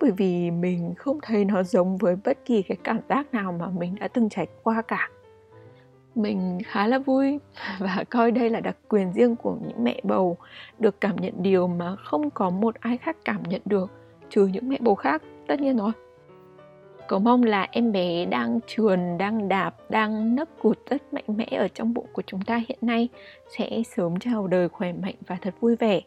Bởi 0.00 0.10
vì 0.10 0.50
mình 0.50 0.94
không 0.96 1.18
thấy 1.22 1.44
nó 1.44 1.62
giống 1.62 1.96
với 1.96 2.16
bất 2.24 2.38
kỳ 2.44 2.62
cái 2.62 2.76
cảm 2.84 2.98
giác 3.08 3.34
nào 3.34 3.52
mà 3.52 3.66
mình 3.78 3.94
đã 4.00 4.08
từng 4.08 4.28
trải 4.28 4.46
qua 4.62 4.82
cả 4.82 5.08
mình 6.16 6.59
khá 6.66 6.87
là 6.87 6.98
vui 6.98 7.38
và 7.79 8.05
coi 8.11 8.31
đây 8.31 8.50
là 8.50 8.61
đặc 8.61 8.77
quyền 8.88 9.12
riêng 9.12 9.37
của 9.37 9.57
những 9.66 9.85
mẹ 9.85 10.00
bầu, 10.03 10.37
được 10.79 11.00
cảm 11.00 11.16
nhận 11.16 11.42
điều 11.42 11.66
mà 11.66 11.96
không 11.96 12.31
có 12.31 12.50
một 12.50 12.74
ai 12.81 12.96
khác 12.96 13.16
cảm 13.24 13.42
nhận 13.42 13.62
được, 13.64 13.90
trừ 14.31 14.46
những 14.46 14.68
mẹ 14.68 14.79
bầu 14.81 14.94
khác, 14.94 15.22
tất 15.46 15.61
nhiên 15.61 15.77
rồi. 15.77 15.92
Cầu 17.09 17.18
mong 17.18 17.42
là 17.42 17.68
em 17.70 17.92
bé 17.92 18.27
đang 18.27 18.61
trườn, 18.66 19.18
đang 19.18 19.48
đạp, 19.48 19.74
đang 19.88 20.37
nấc 20.37 20.62
cụt 20.62 20.79
rất 20.90 21.14
mạnh 21.14 21.24
mẽ 21.27 21.46
ở 21.50 21.68
trong 21.68 21.94
bụng 21.94 22.07
của 22.12 22.22
chúng 22.27 22.42
ta 22.42 22.62
hiện 22.68 22.79
nay 22.81 23.09
sẽ 23.59 23.83
sớm 23.96 24.18
chào 24.20 24.46
đời 24.46 24.68
khỏe 24.68 24.92
mạnh 24.92 25.14
và 25.27 25.37
thật 25.42 25.55
vui 25.61 25.77
vẻ. 25.77 26.00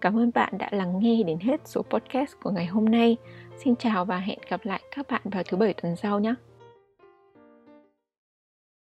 Cảm 0.00 0.18
ơn 0.18 0.30
bạn 0.34 0.58
đã 0.58 0.68
lắng 0.72 0.98
nghe 0.98 1.22
đến 1.22 1.38
hết 1.40 1.60
số 1.64 1.82
podcast 1.82 2.32
của 2.42 2.50
ngày 2.50 2.66
hôm 2.66 2.84
nay. 2.84 3.16
Xin 3.56 3.76
chào 3.76 4.04
và 4.04 4.18
hẹn 4.18 4.38
gặp 4.48 4.60
lại 4.64 4.80
các 4.96 5.06
bạn 5.10 5.22
vào 5.24 5.42
thứ 5.42 5.56
bảy 5.56 5.74
tuần 5.74 5.96
sau 5.96 6.20
nhé. 6.20 6.34